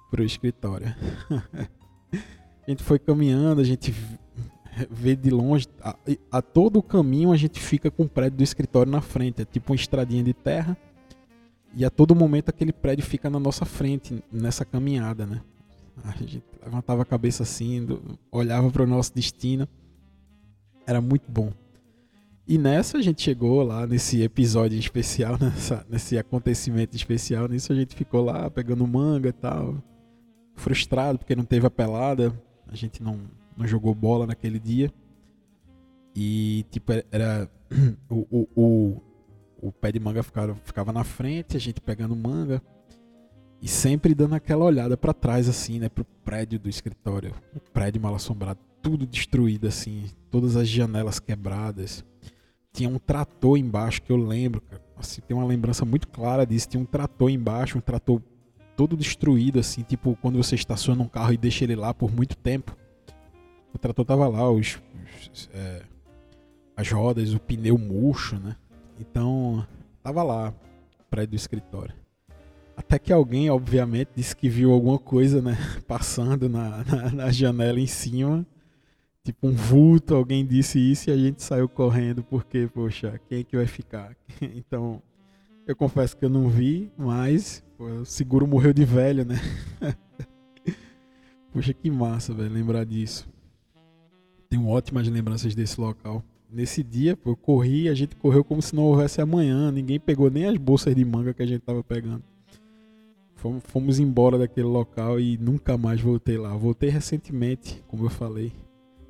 pro 0.09 0.23
escritório. 0.23 0.95
a 2.65 2.71
gente 2.71 2.85
foi 2.85 3.01
caminhando, 3.01 3.61
a 3.61 3.65
gente 3.65 3.93
vê 4.89 5.17
de 5.17 5.31
longe, 5.31 5.67
a, 5.83 5.97
a, 6.31 6.41
todo 6.41 6.79
o 6.79 6.83
caminho 6.83 7.33
a 7.33 7.37
gente 7.37 7.59
fica 7.59 7.91
com 7.91 8.05
o 8.05 8.09
prédio 8.09 8.39
do 8.39 8.45
escritório 8.45 8.93
na 8.93 9.01
frente, 9.01 9.43
é 9.43 9.45
tipo 9.45 9.73
uma 9.73 9.77
estradinha 9.77 10.23
de 10.23 10.33
terra. 10.33 10.77
E 11.75 11.85
a 11.85 11.91
todo 11.91 12.15
momento 12.15 12.51
aquele 12.51 12.73
prédio 12.73 13.05
fica 13.05 13.29
na 13.29 13.41
nossa 13.41 13.65
frente 13.65 14.23
nessa 14.31 14.65
caminhada, 14.65 15.27
né? 15.27 15.41
A 16.05 16.13
gente 16.13 16.41
levantava 16.65 17.03
a 17.03 17.05
cabeça 17.05 17.43
assim, 17.43 17.85
olhava 18.31 18.71
para 18.71 18.85
o 18.85 18.87
nosso 18.87 19.13
destino. 19.13 19.69
Era 20.91 21.01
muito 21.01 21.31
bom. 21.31 21.53
E 22.49 22.59
nessa 22.59 22.99
a 22.99 23.01
gente 23.01 23.23
chegou 23.23 23.63
lá 23.63 23.87
nesse 23.87 24.23
episódio 24.23 24.77
especial, 24.77 25.39
nessa, 25.41 25.87
nesse 25.89 26.19
acontecimento 26.19 26.97
especial. 26.97 27.47
Nisso 27.47 27.73
a 27.73 27.77
gente 27.77 27.95
ficou 27.95 28.25
lá 28.25 28.51
pegando 28.51 28.85
manga 28.89 29.29
e 29.29 29.33
tal. 29.33 29.77
Frustrado 30.57 31.17
porque 31.21 31.37
não 31.37 31.45
teve 31.45 31.65
a 31.65 31.71
pelada. 31.71 32.35
A 32.67 32.75
gente 32.75 33.01
não, 33.05 33.21
não 33.57 33.69
jogou 33.69 33.95
bola 33.95 34.27
naquele 34.27 34.59
dia. 34.59 34.93
E 36.13 36.67
tipo, 36.73 36.91
era. 37.13 37.49
O, 38.11 38.27
o, 38.29 38.49
o, 38.57 39.03
o 39.69 39.73
pé 39.73 39.93
de 39.93 40.01
manga 40.01 40.25
ficava, 40.25 40.57
ficava 40.65 40.93
na 40.93 41.05
frente, 41.05 41.57
a 41.57 41.61
gente 41.61 41.81
pegando 41.81 42.17
manga. 42.17 42.61
E 43.63 43.69
sempre 43.69 44.13
dando 44.13 44.35
aquela 44.35 44.65
olhada 44.65 44.97
para 44.97 45.15
trás, 45.15 45.49
assim, 45.49 45.79
né? 45.79 45.89
Pro 45.89 46.05
prédio 46.25 46.59
do 46.59 46.69
escritório. 46.69 47.33
O 47.55 47.61
prédio 47.61 48.03
mal 48.03 48.17
assombrado, 48.17 48.59
tudo 48.83 49.07
destruído, 49.07 49.67
assim. 49.67 50.07
Todas 50.31 50.57
as 50.57 50.69
janelas 50.69 51.19
quebradas 51.19 52.05
tinha 52.73 52.89
um 52.89 52.99
trator 52.99 53.59
embaixo 53.59 54.03
que 54.03 54.13
eu 54.13 54.17
lembro, 54.17 54.61
cara. 54.61 54.83
Assim, 54.97 55.21
tem 55.23 55.37
uma 55.37 55.47
lembrança 55.47 55.85
muito 55.85 56.09
clara 56.09 56.47
disso. 56.47 56.69
Tinha 56.69 56.81
um 56.81 56.87
trator 56.87 57.31
embaixo, 57.31 57.79
um 57.79 57.81
trator 57.81 58.21
todo 58.77 58.97
destruído, 58.97 59.59
assim, 59.59 59.83
tipo 59.83 60.17
quando 60.23 60.43
você 60.43 60.55
estaciona 60.55 61.03
um 61.03 61.09
carro 61.09 61.33
e 61.33 61.37
deixa 61.37 61.65
ele 61.65 61.75
lá 61.75 61.93
por 61.93 62.15
muito 62.15 62.37
tempo. 62.37 62.77
O 63.75 63.79
trator 63.79 64.05
tava 64.05 64.27
lá, 64.29 64.51
os, 64.51 64.81
os 65.33 65.49
é, 65.53 65.83
as 66.77 66.91
rodas, 66.91 67.35
o 67.35 67.41
pneu 67.41 67.77
murcho, 67.77 68.37
né? 68.37 68.57
Então, 68.99 69.67
tava 70.03 70.23
lá, 70.23 70.53
prédio 71.11 71.31
do 71.31 71.37
escritório. 71.37 71.95
Até 72.77 72.99
que 72.99 73.13
alguém, 73.13 73.51
obviamente, 73.51 74.11
disse 74.17 74.35
que 74.35 74.49
viu 74.49 74.73
alguma 74.73 74.99
coisa, 74.99 75.43
né? 75.43 75.57
Passando 75.87 76.49
na, 76.49 76.85
na, 76.85 77.11
na 77.11 77.31
janela 77.31 77.79
em 77.79 77.87
cima 77.87 78.47
tipo 79.25 79.47
um 79.47 79.53
vulto, 79.53 80.15
alguém 80.15 80.47
disse 80.47 80.79
isso 80.79 81.11
e 81.11 81.13
a 81.13 81.17
gente 81.17 81.43
saiu 81.43 81.69
correndo 81.69 82.23
porque, 82.23 82.69
poxa, 82.73 83.21
quem 83.29 83.41
é 83.41 83.45
que 83.45 83.57
vai 83.57 83.67
ficar? 83.67 84.17
então, 84.41 85.03
eu 85.67 85.77
confesso 85.77 86.17
que 86.17 86.25
eu 86.25 86.31
não 86.31 86.49
vi, 86.49 86.91
mas 86.97 87.63
pô, 87.77 87.85
o 87.85 88.05
seguro 88.05 88.47
morreu 88.47 88.73
de 88.73 88.85
velho, 88.85 89.25
né? 89.25 89.37
poxa, 91.53 91.73
que 91.73 91.91
massa, 91.91 92.33
velho, 92.35 92.53
lembrar 92.53 92.85
disso. 92.85 93.29
Tenho 94.49 94.67
ótimas 94.67 95.07
lembranças 95.07 95.55
desse 95.55 95.81
local. 95.81 96.25
Nesse 96.53 96.83
dia, 96.83 97.17
pô, 97.17 97.31
eu 97.31 97.37
corri, 97.37 97.89
a 97.89 97.95
gente 97.95 98.17
correu 98.17 98.43
como 98.43 98.61
se 98.61 98.75
não 98.75 98.83
houvesse 98.85 99.21
amanhã, 99.21 99.71
ninguém 99.71 100.01
pegou 100.01 100.29
nem 100.29 100.47
as 100.47 100.57
bolsas 100.57 100.95
de 100.95 101.05
manga 101.05 101.33
que 101.33 101.43
a 101.43 101.47
gente 101.47 101.61
tava 101.61 101.85
pegando. 101.85 102.25
Fomos, 103.37 103.63
fomos 103.65 103.99
embora 103.99 104.37
daquele 104.37 104.67
local 104.67 105.21
e 105.21 105.39
nunca 105.39 105.79
mais 105.79 106.01
voltei 106.01 106.37
lá. 106.37 106.55
Voltei 106.57 106.91
recentemente, 106.91 107.83
como 107.87 108.05
eu 108.05 108.11
falei, 108.11 108.53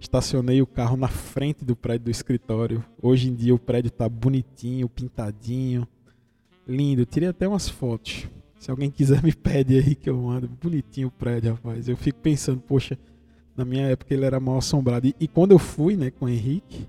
Estacionei 0.01 0.63
o 0.63 0.67
carro 0.67 0.97
na 0.97 1.09
frente 1.09 1.63
do 1.63 1.77
prédio 1.77 2.07
do 2.07 2.11
escritório. 2.11 2.83
Hoje 3.03 3.29
em 3.29 3.35
dia 3.35 3.55
o 3.55 3.59
prédio 3.59 3.91
tá 3.91 4.09
bonitinho, 4.09 4.89
pintadinho, 4.89 5.87
lindo. 6.67 7.05
tirei 7.05 7.29
até 7.29 7.47
umas 7.47 7.69
fotos. 7.69 8.27
Se 8.59 8.71
alguém 8.71 8.91
quiser 8.91 9.23
me 9.23 9.33
pede 9.33 9.77
aí 9.77 9.95
que 9.95 10.09
eu 10.09 10.17
mando. 10.17 10.49
Bonitinho 10.49 11.09
o 11.09 11.11
prédio, 11.11 11.53
rapaz. 11.53 11.87
Eu 11.87 11.99
fico 11.99 12.19
pensando, 12.19 12.61
poxa, 12.61 12.99
na 13.55 13.65
minha 13.65 13.89
época 13.89 14.15
ele 14.15 14.25
era 14.25 14.41
mal 14.41 14.57
assombrado. 14.57 15.07
E, 15.07 15.15
e 15.21 15.29
quando 15.29 15.53
eu 15.53 15.59
fui, 15.59 15.97
né, 15.97 16.11
com 16.11 16.25
o 16.25 16.29
Henrique, 16.29 16.89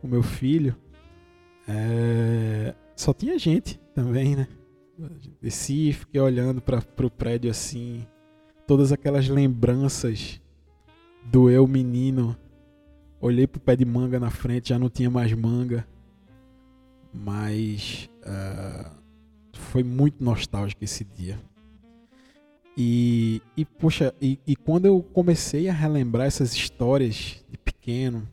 com 0.00 0.06
meu 0.06 0.22
filho, 0.22 0.76
é... 1.66 2.74
só 2.94 3.12
tinha 3.12 3.36
gente 3.38 3.80
também, 3.92 4.36
né? 4.36 4.46
Desci, 5.40 5.92
fiquei 5.92 6.20
olhando 6.20 6.60
para 6.60 6.80
o 7.00 7.10
prédio 7.10 7.50
assim, 7.50 8.06
todas 8.68 8.92
aquelas 8.92 9.28
lembranças 9.28 10.40
do 11.24 11.50
eu 11.50 11.66
menino 11.66 12.36
Olhei 13.22 13.46
pro 13.46 13.60
pé 13.60 13.76
de 13.76 13.84
manga 13.84 14.18
na 14.18 14.30
frente, 14.30 14.70
já 14.70 14.78
não 14.80 14.90
tinha 14.90 15.08
mais 15.08 15.32
manga. 15.32 15.86
Mas 17.14 18.10
uh, 18.22 18.90
foi 19.52 19.84
muito 19.84 20.22
nostálgico 20.24 20.82
esse 20.82 21.04
dia. 21.04 21.38
E, 22.76 23.40
e 23.56 23.64
poxa, 23.64 24.12
e, 24.20 24.40
e, 24.44 24.56
quando 24.56 24.86
eu 24.86 25.00
comecei 25.12 25.68
a 25.68 25.72
relembrar 25.72 26.26
essas 26.26 26.52
histórias 26.52 27.44
de 27.48 27.56
pequeno, 27.58 28.28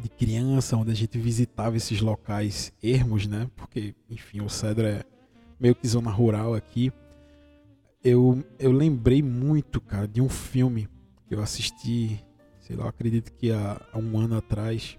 de 0.00 0.08
criança, 0.08 0.76
onde 0.76 0.90
a 0.90 0.94
gente 0.94 1.16
visitava 1.16 1.76
esses 1.76 2.00
locais 2.00 2.72
ermos, 2.82 3.28
né? 3.28 3.48
Porque, 3.54 3.94
enfim, 4.10 4.40
o 4.40 4.48
Cedro 4.48 4.86
é 4.86 5.04
meio 5.60 5.76
que 5.76 5.86
zona 5.86 6.10
rural 6.10 6.52
aqui. 6.52 6.92
Eu, 8.02 8.44
eu 8.58 8.72
lembrei 8.72 9.22
muito, 9.22 9.80
cara, 9.80 10.08
de 10.08 10.20
um 10.20 10.28
filme 10.28 10.88
que 11.28 11.34
eu 11.36 11.40
assisti 11.40 12.24
sei 12.68 12.76
lá, 12.76 12.86
acredito 12.86 13.32
que 13.32 13.50
há, 13.50 13.80
há 13.90 13.98
um 13.98 14.18
ano 14.18 14.36
atrás, 14.36 14.98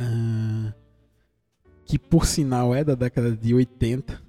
uh, 0.00 0.74
que 1.84 1.96
por 1.96 2.26
sinal 2.26 2.74
é 2.74 2.82
da 2.82 2.96
década 2.96 3.36
de 3.36 3.54
80, 3.54 4.20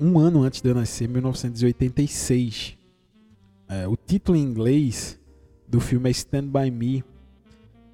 um 0.00 0.18
ano 0.18 0.42
antes 0.42 0.60
de 0.60 0.68
eu 0.68 0.74
nascer, 0.74 1.08
1986. 1.08 2.76
Uh, 3.70 3.88
o 3.88 3.96
título 3.96 4.36
em 4.36 4.42
inglês 4.42 5.20
do 5.68 5.78
filme 5.78 6.08
é 6.08 6.10
Stand 6.10 6.48
By 6.48 6.68
Me. 6.68 7.04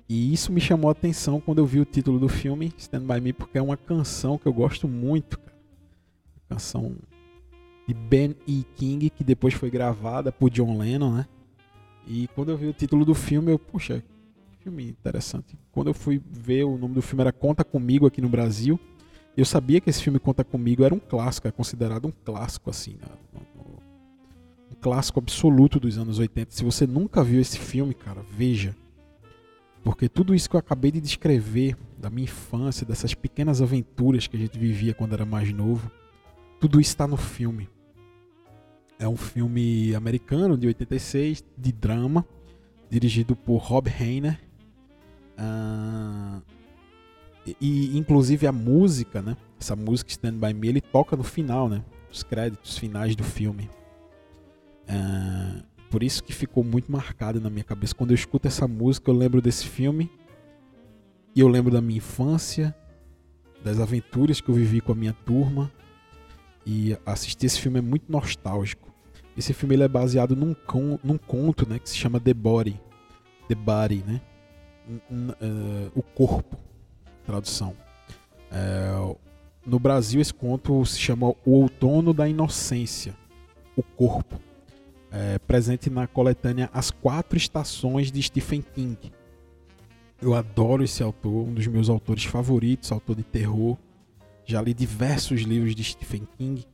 E 0.09 0.33
isso 0.33 0.51
me 0.51 0.63
chamou 0.63 0.89
a 0.89 0.93
atenção 0.93 1.43
quando 1.43 1.59
eu 1.59 1.67
vi 1.67 1.79
o 1.79 1.85
título 1.85 2.19
do 2.19 2.29
filme, 2.29 2.73
Stand 2.79 3.03
By 3.03 3.21
Me, 3.21 3.35
porque 3.35 3.59
é 3.59 3.63
uma 3.63 3.77
canção 3.77 4.39
que 4.39 4.47
eu 4.47 4.53
gosto 4.55 4.89
muito. 4.89 5.39
Canção 6.49 6.97
de 7.87 7.93
Ben 7.93 8.35
E. 8.47 8.65
King, 8.77 9.11
que 9.11 9.23
depois 9.23 9.53
foi 9.53 9.71
gravada 9.71 10.33
por 10.33 10.49
John 10.49 10.79
Lennon, 10.79 11.17
né? 11.17 11.27
E 12.07 12.29
quando 12.35 12.51
eu 12.51 12.57
vi 12.57 12.67
o 12.67 12.73
título 12.73 13.05
do 13.05 13.15
filme, 13.15 13.53
eu, 13.53 13.59
puxa, 13.59 14.03
que 14.53 14.65
filme 14.65 14.89
interessante. 14.89 15.59
Quando 15.71 15.89
eu 15.89 15.95
fui 15.95 16.21
ver, 16.31 16.65
o 16.65 16.77
nome 16.77 16.95
do 16.95 17.03
filme 17.03 17.23
era 17.23 17.33
Conta 17.33 17.65
Comigo 17.65 18.07
aqui 18.07 18.21
no 18.21 18.29
Brasil. 18.29 18.79
Eu 19.37 19.45
sabia 19.45 19.81
que 19.81 19.89
esse 19.89 20.03
filme 20.03 20.19
Conta 20.19 20.45
Comigo 20.45 20.85
era 20.85 20.95
um 20.95 20.99
clássico, 20.99 21.49
é 21.49 21.51
considerado 21.51 22.07
um 22.07 22.13
clássico, 22.25 22.71
assim, 22.71 22.97
né? 23.01 23.09
um 24.71 24.75
clássico 24.81 25.19
absoluto 25.19 25.79
dos 25.81 25.99
anos 25.99 26.19
80. 26.19 26.51
Se 26.51 26.65
você 26.65 26.87
nunca 26.87 27.23
viu 27.23 27.41
esse 27.41 27.59
filme, 27.59 27.95
cara, 27.95 28.25
veja. 28.31 28.75
Porque 29.83 30.09
tudo 30.09 30.35
isso 30.35 30.49
que 30.49 30.57
eu 30.57 30.61
acabei 30.61 30.91
de 30.91 31.01
descrever 31.01 31.77
da 31.99 32.09
minha 32.09 32.25
infância, 32.25 32.87
dessas 32.87 33.15
pequenas 33.15 33.61
aventuras 33.61 34.27
que 34.27 34.37
a 34.37 34.39
gente 34.39 34.59
vivia 34.59 34.95
quando 34.95 35.13
era 35.13 35.25
mais 35.25 35.53
novo, 35.53 35.91
tudo 36.61 36.81
isso 36.81 36.91
está 36.91 37.07
no 37.07 37.17
filme. 37.17 37.69
É 39.03 39.09
um 39.09 39.17
filme 39.17 39.93
americano 39.97 40.57
de 40.57 40.69
86, 40.69 41.43
de 41.59 41.73
drama, 41.73 42.25
dirigido 42.89 43.35
por 43.35 43.57
Rob 43.57 43.91
Reiner. 43.91 44.39
Uh, 45.37 46.41
e, 47.61 47.99
inclusive 47.99 48.47
a 48.47 48.53
música, 48.53 49.21
né? 49.21 49.37
Essa 49.61 49.75
música 49.75 50.09
Stand 50.09 50.35
By 50.35 50.55
Me, 50.55 50.69
ele 50.69 50.81
toca 50.81 51.17
no 51.17 51.25
final, 51.25 51.69
né? 51.69 51.85
Os 52.13 52.23
créditos 52.23 52.79
finais 52.79 53.17
do 53.17 53.25
filme. 53.25 53.69
Uh, 54.85 55.65
por 55.91 56.05
isso 56.05 56.23
que 56.23 56.33
ficou 56.33 56.63
muito 56.63 56.93
marcado 56.93 57.41
na 57.41 57.51
minha 57.51 57.65
cabeça. 57.65 57.97
Quando 57.97 58.13
eu 58.13 58.15
escuto 58.15 58.47
essa 58.47 58.69
música, 58.69 59.11
eu 59.11 59.17
lembro 59.17 59.43
desse 59.43 59.67
filme. 59.67 60.09
E 61.35 61.41
eu 61.41 61.49
lembro 61.49 61.73
da 61.73 61.81
minha 61.81 61.99
infância, 61.99 62.73
das 63.65 63.81
aventuras 63.81 64.41
que 64.41 64.49
eu 64.49 64.55
vivi 64.55 64.81
com 64.81 64.93
a 64.93 64.95
minha 64.95 65.13
turma. 65.13 65.73
E 66.65 66.97
assistir 67.05 67.47
esse 67.47 67.61
filme 67.61 67.81
é 67.81 67.83
muito 67.83 68.05
nostálgico. 68.09 68.92
Esse 69.37 69.53
filme 69.53 69.75
ele 69.75 69.83
é 69.83 69.89
baseado 69.89 70.37
num, 70.37 70.55
con, 70.55 70.99
num 71.03 71.17
conto 71.17 71.69
né, 71.69 71.79
que 71.79 71.89
se 71.89 71.97
chama 71.97 72.21
The 72.21 72.35
Body. 72.35 72.81
The 73.49 73.55
Body, 73.55 74.05
né? 74.07 74.21
Uh, 74.89 75.91
o 75.95 76.03
corpo, 76.03 76.57
tradução. 77.25 77.75
Uh, 78.51 79.17
no 79.65 79.79
Brasil, 79.79 80.21
esse 80.21 80.35
conto 80.35 80.85
se 80.85 80.99
chama 80.99 81.29
O 81.47 81.53
Outono 81.53 82.13
da 82.13 82.29
Inocência. 82.29 83.15
O 83.77 83.83
corpo. 83.83 84.41
É, 85.11 85.39
presente 85.41 85.91
na 85.91 86.07
coletânea 86.07 86.71
As 86.73 86.91
Quatro 86.91 87.37
Estações 87.37 88.11
de 88.11 88.23
Stephen 88.23 88.63
King. 88.75 89.13
Eu 90.21 90.35
adoro 90.35 90.83
esse 90.83 91.03
autor, 91.03 91.49
um 91.49 91.53
dos 91.53 91.67
meus 91.67 91.89
autores 91.89 92.25
favoritos, 92.25 92.91
autor 92.91 93.17
de 93.17 93.23
terror. 93.23 93.77
Já 94.45 94.61
li 94.63 94.73
diversos 94.73 95.43
livros 95.43 95.75
de 95.75 95.85
Stephen 95.85 96.27
King. 96.39 96.65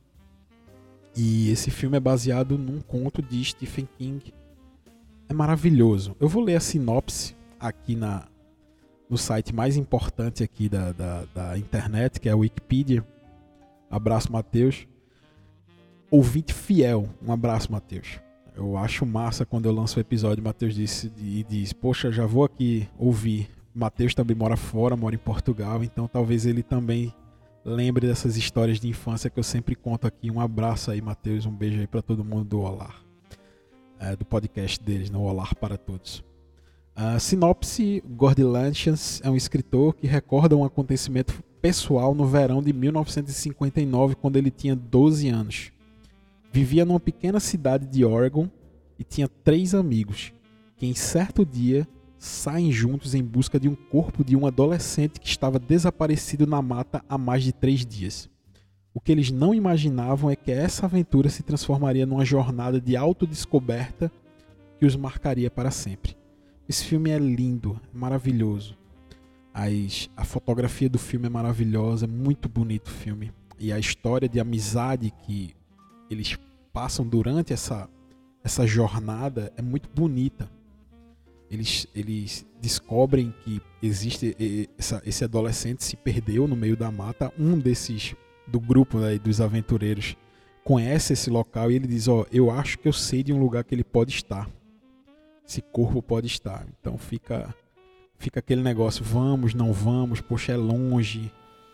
E 1.15 1.49
esse 1.51 1.71
filme 1.71 1.97
é 1.97 1.99
baseado 1.99 2.57
num 2.57 2.79
conto 2.79 3.21
de 3.21 3.43
Stephen 3.43 3.87
King. 3.97 4.33
É 5.27 5.33
maravilhoso. 5.33 6.15
Eu 6.19 6.27
vou 6.27 6.43
ler 6.43 6.55
a 6.55 6.59
sinopse 6.59 7.35
aqui 7.59 7.95
na, 7.95 8.27
no 9.09 9.17
site 9.17 9.53
mais 9.53 9.75
importante 9.75 10.43
aqui 10.43 10.69
da, 10.69 10.91
da, 10.91 11.25
da 11.33 11.57
internet, 11.57 12.19
que 12.19 12.29
é 12.29 12.31
a 12.31 12.37
Wikipedia. 12.37 13.05
Abraço, 13.89 14.31
Matheus. 14.31 14.87
Ouvinte 16.11 16.53
fiel. 16.53 17.09
Um 17.21 17.31
abraço, 17.31 17.71
Matheus. 17.71 18.19
Eu 18.55 18.77
acho 18.77 19.05
massa 19.05 19.45
quando 19.45 19.67
eu 19.67 19.71
lanço 19.71 19.97
o 19.97 20.01
episódio, 20.01 20.43
Matheus 20.43 20.75
disse 20.75 21.11
e 21.17 21.45
diz: 21.47 21.71
Poxa, 21.71 22.11
já 22.11 22.25
vou 22.25 22.43
aqui 22.43 22.87
ouvir. 22.97 23.49
Matheus 23.73 24.13
também 24.13 24.35
mora 24.35 24.57
fora, 24.57 24.97
mora 24.97 25.15
em 25.15 25.19
Portugal, 25.19 25.83
então 25.83 26.07
talvez 26.07 26.45
ele 26.45 26.61
também 26.61 27.13
lembre 27.63 28.07
dessas 28.07 28.37
histórias 28.37 28.79
de 28.79 28.87
infância 28.87 29.29
que 29.29 29.39
eu 29.39 29.43
sempre 29.43 29.75
conto 29.75 30.07
aqui. 30.07 30.31
Um 30.31 30.39
abraço 30.39 30.91
aí, 30.91 31.01
Matheus, 31.01 31.45
um 31.45 31.51
beijo 31.51 31.79
aí 31.79 31.87
para 31.87 32.01
todo 32.01 32.23
mundo 32.23 32.45
do 32.45 32.59
Olar, 32.61 33.03
é, 33.99 34.15
do 34.15 34.25
podcast 34.25 34.81
deles, 34.83 35.09
no 35.09 35.23
Olar 35.23 35.55
para 35.55 35.77
Todos. 35.77 36.23
A 36.95 37.17
sinopse: 37.19 38.03
Gordon 38.05 38.49
Lanchans 38.49 39.21
é 39.23 39.29
um 39.29 39.35
escritor 39.35 39.95
que 39.95 40.07
recorda 40.07 40.55
um 40.55 40.63
acontecimento 40.63 41.41
pessoal 41.61 42.13
no 42.13 42.25
verão 42.25 42.61
de 42.61 42.73
1959, 42.73 44.15
quando 44.15 44.37
ele 44.37 44.51
tinha 44.51 44.75
12 44.75 45.29
anos. 45.29 45.71
Vivia 46.51 46.83
numa 46.83 46.99
pequena 46.99 47.39
cidade 47.39 47.85
de 47.85 48.03
Oregon 48.03 48.49
e 48.97 49.03
tinha 49.03 49.27
três 49.27 49.75
amigos, 49.75 50.33
que 50.77 50.85
em 50.85 50.95
certo 50.95 51.45
dia 51.45 51.87
saem 52.19 52.69
juntos 52.69 53.15
em 53.15 53.23
busca 53.23 53.57
de 53.57 53.69
um 53.69 53.75
corpo 53.75 54.23
de 54.23 54.35
um 54.35 54.45
adolescente 54.45 55.19
que 55.19 55.27
estava 55.27 55.57
desaparecido 55.57 56.45
na 56.45 56.61
mata 56.61 57.01
há 57.07 57.17
mais 57.17 57.43
de 57.43 57.53
três 57.53 57.85
dias. 57.85 58.29
O 58.93 58.99
que 58.99 59.11
eles 59.11 59.31
não 59.31 59.53
imaginavam 59.53 60.29
é 60.29 60.35
que 60.35 60.51
essa 60.51 60.85
aventura 60.85 61.29
se 61.29 61.41
transformaria 61.41 62.05
numa 62.05 62.25
jornada 62.25 62.81
de 62.81 62.97
autodescoberta 62.97 64.11
que 64.77 64.85
os 64.85 64.95
marcaria 64.97 65.49
para 65.49 65.71
sempre. 65.71 66.17
Esse 66.67 66.83
filme 66.83 67.09
é 67.09 67.17
lindo, 67.17 67.79
é 67.93 67.97
maravilhoso. 67.97 68.77
As, 69.53 70.09
a 70.15 70.25
fotografia 70.25 70.89
do 70.89 70.99
filme 70.99 71.27
é 71.27 71.29
maravilhosa, 71.29 72.05
é 72.05 72.07
muito 72.07 72.49
bonito 72.49 72.87
o 72.87 72.91
filme. 72.91 73.31
E 73.57 73.71
a 73.71 73.79
história 73.79 74.27
de 74.27 74.39
amizade 74.39 75.11
que 75.25 75.55
eles 76.09 76.37
passam 76.73 77.07
durante 77.07 77.53
essa, 77.53 77.89
essa 78.43 78.67
jornada 78.67 79.53
é 79.55 79.61
muito 79.61 79.89
bonita. 79.89 80.49
Eles, 81.49 81.87
eles 81.95 82.45
descobrem 82.61 83.33
que 83.43 83.61
existe 83.81 84.35
essa, 84.77 85.01
esse 85.05 85.23
adolescente 85.23 85.83
se 85.83 85.95
perdeu 85.95 86.47
no 86.47 86.55
meio 86.55 86.77
da 86.77 86.91
mata. 86.91 87.33
Um 87.37 87.57
desses 87.57 88.15
do 88.47 88.59
grupo 88.59 88.99
né, 88.99 89.17
dos 89.17 89.41
aventureiros 89.41 90.15
conhece 90.63 91.13
esse 91.13 91.29
local 91.29 91.71
e 91.71 91.75
ele 91.75 91.87
diz: 91.87 92.07
Ó, 92.07 92.21
oh, 92.21 92.25
eu 92.31 92.51
acho 92.51 92.77
que 92.77 92.87
eu 92.87 92.93
sei 92.93 93.23
de 93.23 93.33
um 93.33 93.39
lugar 93.39 93.63
que 93.63 93.73
ele 93.73 93.83
pode 93.83 94.11
estar 94.11 94.49
esse 95.49 95.61
corpo 95.61 96.01
pode 96.01 96.27
estar. 96.27 96.65
Então 96.79 96.97
fica 96.97 97.53
fica 98.17 98.39
aquele 98.39 98.61
negócio, 98.61 99.03
vamos, 99.03 99.53
não 99.53 99.71
vamos, 99.73 100.21
poxa, 100.21 100.51
é 100.51 100.57
longe, 100.57 101.31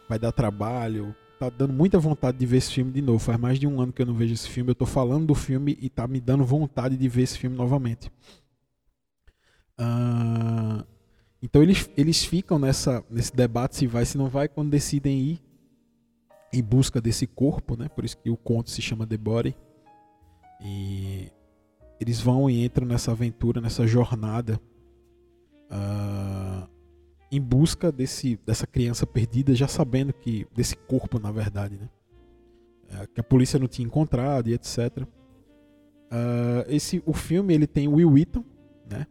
vai 0.08 0.18
dar 0.18 0.32
trabalho. 0.32 1.14
Tá 1.40 1.50
dando 1.50 1.74
muita 1.74 2.00
vontade 2.00 2.38
de 2.38 2.46
ver 2.46 2.58
esse 2.58 2.72
filme 2.72 2.92
de 2.92 3.02
novo. 3.02 3.20
Faz 3.20 3.38
mais 3.38 3.60
de 3.60 3.68
um 3.68 3.82
ano 3.82 3.92
que 3.92 4.02
eu 4.02 4.06
não 4.06 4.14
vejo 4.14 4.34
esse 4.34 4.48
filme. 4.48 4.72
Eu 4.72 4.76
tô 4.76 4.86
falando 4.86 5.26
do 5.26 5.36
filme 5.36 5.78
e 5.82 5.90
tá 5.90 6.08
me 6.08 6.22
dando 6.22 6.46
vontade 6.46 6.96
de 6.96 7.10
ver 7.10 7.24
esse 7.24 7.38
filme 7.38 7.58
novamente. 7.58 8.10
Uh, 9.80 10.86
então 11.42 11.62
eles, 11.62 11.90
eles 11.96 12.24
ficam 12.24 12.58
nessa, 12.58 13.04
nesse 13.10 13.36
debate 13.36 13.76
se 13.76 13.88
vai, 13.88 14.06
se 14.06 14.18
não 14.18 14.30
vai, 14.30 14.48
quando 14.48 14.70
decidem 14.70 15.20
ir 15.20 15.42
em 16.52 16.64
busca 16.64 17.02
desse 17.02 17.28
corpo, 17.28 17.76
né? 17.76 17.90
Por 17.90 18.06
isso 18.06 18.18
que 18.18 18.30
o 18.30 18.38
conto 18.38 18.70
se 18.70 18.82
chama 18.82 19.06
The 19.06 19.18
Body. 19.18 19.56
E 20.62 21.30
eles 22.00 22.20
vão 22.20 22.50
e 22.50 22.64
entram 22.64 22.88
nessa 22.88 23.12
aventura, 23.12 23.60
nessa 23.60 23.86
jornada, 23.86 24.60
uh, 25.70 26.68
em 27.32 27.42
busca 27.42 27.92
desse, 27.92 28.40
dessa 28.46 28.66
criança 28.66 29.06
perdida, 29.06 29.54
já 29.54 29.68
sabendo 29.68 30.14
que 30.14 30.48
desse 30.54 30.76
corpo, 30.76 31.20
na 31.20 31.32
verdade, 31.32 31.78
né? 31.78 31.90
Uh, 32.90 33.08
que 33.14 33.20
a 33.20 33.24
polícia 33.24 33.60
não 33.60 33.68
tinha 33.68 33.86
encontrado 33.86 34.50
e 34.50 34.54
etc. 34.54 35.04
Uh, 35.04 36.64
esse, 36.68 37.04
o 37.06 37.14
filme 37.14 37.54
ele 37.54 37.68
tem 37.68 37.88
Will 37.88 38.12
Wheaton, 38.12 38.44
né? 38.90 39.06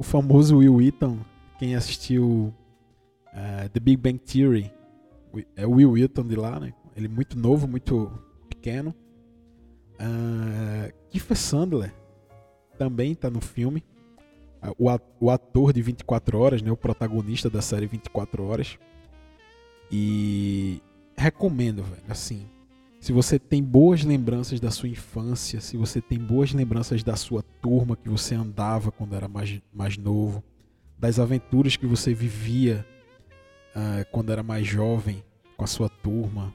O 0.00 0.04
famoso 0.04 0.58
Will 0.58 0.76
Wheaton, 0.76 1.18
quem 1.58 1.74
assistiu 1.74 2.54
uh, 3.32 3.68
The 3.72 3.80
Big 3.80 3.96
Bang 3.96 4.18
Theory, 4.18 4.72
é 5.56 5.66
o 5.66 5.72
Will 5.72 5.90
Wheaton 5.90 6.24
de 6.24 6.36
lá, 6.36 6.60
né? 6.60 6.72
Ele 6.94 7.06
é 7.06 7.08
muito 7.08 7.36
novo, 7.36 7.66
muito 7.66 8.08
pequeno. 8.48 8.94
Uh, 9.94 10.92
Kiefer 11.10 11.36
Sandler, 11.36 11.92
também 12.78 13.10
está 13.10 13.28
no 13.28 13.40
filme. 13.40 13.82
O 15.18 15.30
ator 15.30 15.72
de 15.72 15.82
24 15.82 16.38
horas, 16.38 16.62
né, 16.62 16.70
o 16.70 16.76
protagonista 16.76 17.50
da 17.50 17.60
série 17.60 17.86
24 17.86 18.44
horas. 18.44 18.78
E 19.90 20.80
recomendo, 21.16 21.82
velho, 21.82 22.02
assim, 22.08 22.46
se 23.00 23.12
você 23.12 23.38
tem 23.38 23.62
boas 23.62 24.02
lembranças 24.02 24.58
da 24.58 24.70
sua 24.70 24.88
infância, 24.88 25.60
se 25.60 25.76
você 25.76 26.00
tem 26.00 26.18
boas 26.18 26.52
lembranças 26.52 27.02
da 27.02 27.14
sua 27.14 27.42
turma 27.42 27.96
que 27.96 28.08
você 28.08 28.34
andava 28.34 28.90
quando 28.90 29.14
era 29.14 29.28
mais, 29.28 29.60
mais 29.72 29.96
novo, 29.96 30.42
das 30.98 31.18
aventuras 31.18 31.76
que 31.76 31.86
você 31.86 32.12
vivia 32.12 32.84
uh, 33.74 34.04
quando 34.10 34.32
era 34.32 34.42
mais 34.42 34.66
jovem 34.66 35.22
com 35.56 35.64
a 35.64 35.66
sua 35.66 35.88
turma, 35.88 36.52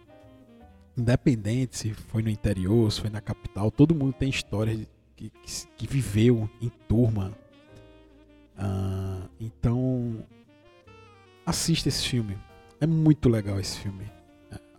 independente 0.98 1.78
se 1.78 1.94
foi 1.94 2.22
no 2.22 2.30
interior, 2.30 2.92
se 2.92 3.00
foi 3.00 3.10
na 3.10 3.22
capital, 3.22 3.72
todo 3.72 3.96
mundo 3.96 4.14
tem 4.14 4.30
histórias 4.30 4.86
que, 5.16 5.30
que, 5.30 5.68
que 5.78 5.88
viveu 5.88 6.50
em 6.62 6.70
turma. 6.90 7.32
Uh, 8.58 9.30
então, 9.40 10.26
assista 11.46 11.88
esse 11.88 12.08
filme. 12.08 12.38
É 12.82 12.86
muito 12.86 13.30
legal 13.30 13.60
esse 13.62 13.80
filme. 13.80 14.12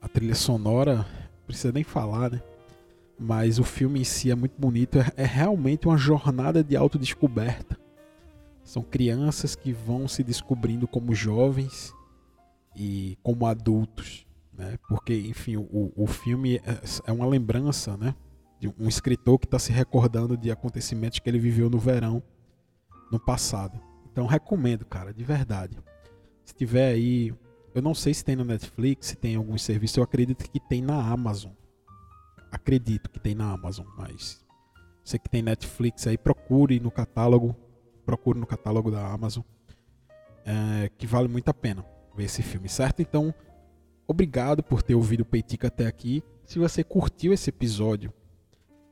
A 0.00 0.08
trilha 0.08 0.34
sonora, 0.34 1.06
precisa 1.46 1.72
nem 1.72 1.84
falar, 1.84 2.30
né? 2.30 2.42
Mas 3.18 3.58
o 3.58 3.64
filme 3.64 4.00
em 4.00 4.04
si 4.04 4.30
é 4.30 4.34
muito 4.34 4.54
bonito. 4.58 4.98
É, 4.98 5.12
é 5.16 5.24
realmente 5.24 5.86
uma 5.86 5.96
jornada 5.96 6.62
de 6.64 6.76
autodescoberta. 6.76 7.78
São 8.62 8.82
crianças 8.82 9.54
que 9.54 9.72
vão 9.72 10.08
se 10.08 10.22
descobrindo 10.22 10.88
como 10.88 11.14
jovens 11.14 11.94
e 12.74 13.16
como 13.22 13.46
adultos, 13.46 14.26
né? 14.52 14.78
Porque, 14.88 15.14
enfim, 15.14 15.56
o, 15.56 15.92
o 15.94 16.06
filme 16.06 16.56
é, 16.56 16.80
é 17.06 17.12
uma 17.12 17.26
lembrança, 17.26 17.96
né? 17.96 18.14
de 18.64 18.74
um 18.82 18.88
escritor 18.88 19.38
que 19.38 19.46
está 19.46 19.58
se 19.58 19.72
recordando 19.72 20.36
de 20.36 20.50
acontecimentos 20.50 21.18
que 21.18 21.28
ele 21.28 21.38
viveu 21.38 21.68
no 21.68 21.78
verão 21.78 22.22
no 23.10 23.20
passado. 23.20 23.78
Então 24.10 24.26
recomendo, 24.26 24.84
cara, 24.84 25.12
de 25.12 25.22
verdade. 25.22 25.76
Se 26.44 26.54
tiver 26.54 26.92
aí, 26.92 27.34
eu 27.74 27.82
não 27.82 27.94
sei 27.94 28.14
se 28.14 28.24
tem 28.24 28.36
na 28.36 28.44
Netflix, 28.44 29.08
se 29.08 29.16
tem 29.16 29.34
algum 29.34 29.58
serviço, 29.58 29.98
eu 29.98 30.04
acredito 30.04 30.48
que 30.48 30.60
tem 30.60 30.80
na 30.80 30.94
Amazon. 30.94 31.52
Acredito 32.50 33.10
que 33.10 33.18
tem 33.18 33.34
na 33.34 33.50
Amazon, 33.50 33.86
mas 33.96 34.44
você 35.04 35.18
que 35.18 35.28
tem 35.28 35.42
Netflix 35.42 36.06
aí, 36.06 36.16
procure 36.16 36.78
no 36.78 36.90
catálogo, 36.90 37.54
procure 38.06 38.38
no 38.38 38.46
catálogo 38.46 38.90
da 38.90 39.06
Amazon, 39.06 39.42
é, 40.46 40.88
que 40.96 41.06
vale 41.06 41.26
muito 41.26 41.48
a 41.48 41.54
pena 41.54 41.84
ver 42.16 42.24
esse 42.24 42.42
filme, 42.42 42.68
certo? 42.68 43.02
Então, 43.02 43.34
obrigado 44.06 44.62
por 44.62 44.80
ter 44.80 44.94
ouvido 44.94 45.22
o 45.22 45.26
Peitica 45.26 45.66
até 45.66 45.86
aqui. 45.86 46.22
Se 46.44 46.60
você 46.60 46.84
curtiu 46.84 47.32
esse 47.32 47.50
episódio, 47.50 48.12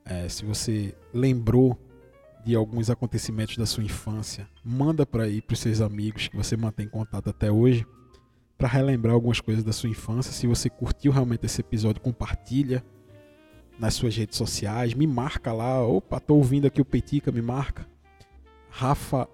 é, 0.04 0.28
se 0.28 0.44
você 0.44 0.94
lembrou 1.14 1.78
de 2.44 2.56
alguns 2.56 2.90
acontecimentos 2.90 3.56
da 3.56 3.64
sua 3.64 3.84
infância, 3.84 4.48
manda 4.64 5.06
para 5.06 5.24
aí 5.24 5.40
para 5.40 5.54
os 5.54 5.60
seus 5.60 5.80
amigos 5.80 6.26
que 6.26 6.36
você 6.36 6.56
mantém 6.56 6.88
contato 6.88 7.30
até 7.30 7.50
hoje, 7.50 7.86
para 8.62 8.68
relembrar 8.68 9.12
algumas 9.12 9.40
coisas 9.40 9.64
da 9.64 9.72
sua 9.72 9.90
infância. 9.90 10.30
Se 10.30 10.46
você 10.46 10.70
curtiu 10.70 11.10
realmente 11.10 11.44
esse 11.44 11.60
episódio, 11.60 12.00
compartilha 12.00 12.84
nas 13.76 13.94
suas 13.94 14.16
redes 14.16 14.38
sociais, 14.38 14.94
me 14.94 15.04
marca 15.04 15.52
lá. 15.52 15.84
Opa, 15.84 16.20
tô 16.20 16.36
ouvindo 16.36 16.68
aqui 16.68 16.80
o 16.80 16.84
Petica, 16.84 17.32
me 17.32 17.42
marca. 17.42 17.84
Rafa 18.70 19.28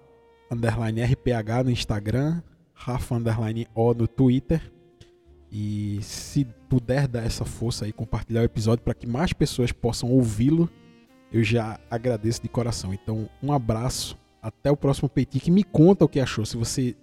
underline 0.49 1.03
RPH 1.03 1.63
no 1.63 1.69
Instagram, 1.69 2.41
Rafa 2.73 3.17
underline 3.17 3.67
O 3.75 3.93
no 3.93 4.07
Twitter. 4.07 4.73
E 5.51 5.99
se 6.01 6.43
puder 6.67 7.07
dar 7.07 7.23
essa 7.23 7.45
força 7.45 7.85
aí, 7.85 7.93
compartilhar 7.93 8.41
o 8.41 8.45
episódio 8.45 8.83
para 8.83 8.95
que 8.95 9.05
mais 9.05 9.31
pessoas 9.31 9.71
possam 9.71 10.09
ouvi-lo, 10.09 10.67
eu 11.31 11.43
já 11.43 11.79
agradeço 11.87 12.41
de 12.41 12.49
coração. 12.49 12.95
Então, 12.95 13.29
um 13.43 13.53
abraço, 13.53 14.17
até 14.41 14.71
o 14.71 14.77
próximo 14.77 15.07
Peitique. 15.07 15.51
Me 15.51 15.63
conta 15.63 16.03
o 16.03 16.09
que 16.09 16.19
achou. 16.19 16.47
Se 16.47 16.57
você 16.57 16.95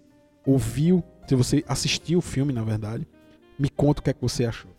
ouviu, 0.45 1.05
se 1.27 1.35
você 1.35 1.65
assistiu 1.67 2.19
o 2.19 2.23
filme, 2.23 2.53
na 2.53 2.63
verdade, 2.63 3.07
me 3.59 3.69
conta 3.69 4.01
o 4.01 4.03
que 4.03 4.11
é 4.11 4.13
que 4.13 4.21
você 4.21 4.45
achou. 4.45 4.71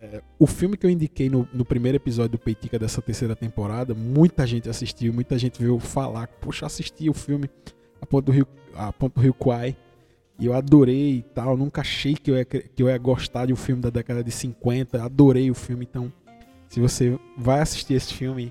É, 0.00 0.22
o 0.38 0.46
filme 0.46 0.76
que 0.76 0.86
eu 0.86 0.90
indiquei 0.90 1.28
no, 1.28 1.46
no 1.52 1.64
primeiro 1.64 1.96
episódio 1.96 2.32
do 2.32 2.38
Peitica 2.38 2.78
dessa 2.78 3.02
terceira 3.02 3.36
temporada, 3.36 3.94
muita 3.94 4.46
gente 4.46 4.68
assistiu, 4.68 5.12
muita 5.12 5.38
gente 5.38 5.60
veio 5.60 5.78
falar, 5.78 6.26
poxa, 6.26 6.64
assisti 6.64 7.10
o 7.10 7.14
filme 7.14 7.50
A 8.00 8.06
Ponto 8.06 8.26
do 8.26 8.32
Rio, 8.32 8.46
a 8.74 8.92
Ponto 8.92 9.14
do 9.16 9.20
Rio 9.20 9.34
Quai 9.34 9.76
e 10.40 10.46
eu 10.46 10.54
adorei 10.54 11.18
e 11.18 11.22
tal. 11.22 11.54
Nunca 11.54 11.82
achei 11.82 12.14
que 12.14 12.30
eu, 12.30 12.36
ia, 12.36 12.44
que 12.46 12.82
eu 12.82 12.88
ia 12.88 12.96
gostar 12.96 13.46
de 13.46 13.52
um 13.52 13.56
filme 13.56 13.82
da 13.82 13.90
década 13.90 14.24
de 14.24 14.30
50. 14.30 15.04
Adorei 15.04 15.50
o 15.50 15.54
filme. 15.54 15.86
Então, 15.88 16.10
se 16.66 16.80
você 16.80 17.18
vai 17.36 17.60
assistir 17.60 17.92
esse 17.92 18.14
filme 18.14 18.50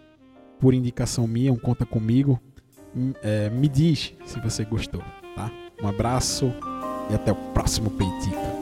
por 0.60 0.76
indicação 0.76 1.26
minha, 1.28 1.52
um 1.52 1.58
conta 1.58 1.86
comigo, 1.86 2.40
é, 3.24 3.50
me 3.50 3.68
diz 3.68 4.14
se 4.24 4.40
você 4.40 4.64
gostou, 4.64 5.02
tá? 5.36 5.52
Um 5.82 5.88
abraço 5.88 6.54
e 7.10 7.16
até 7.16 7.32
o 7.32 7.36
próximo 7.36 7.90
Peitica. 7.90 8.59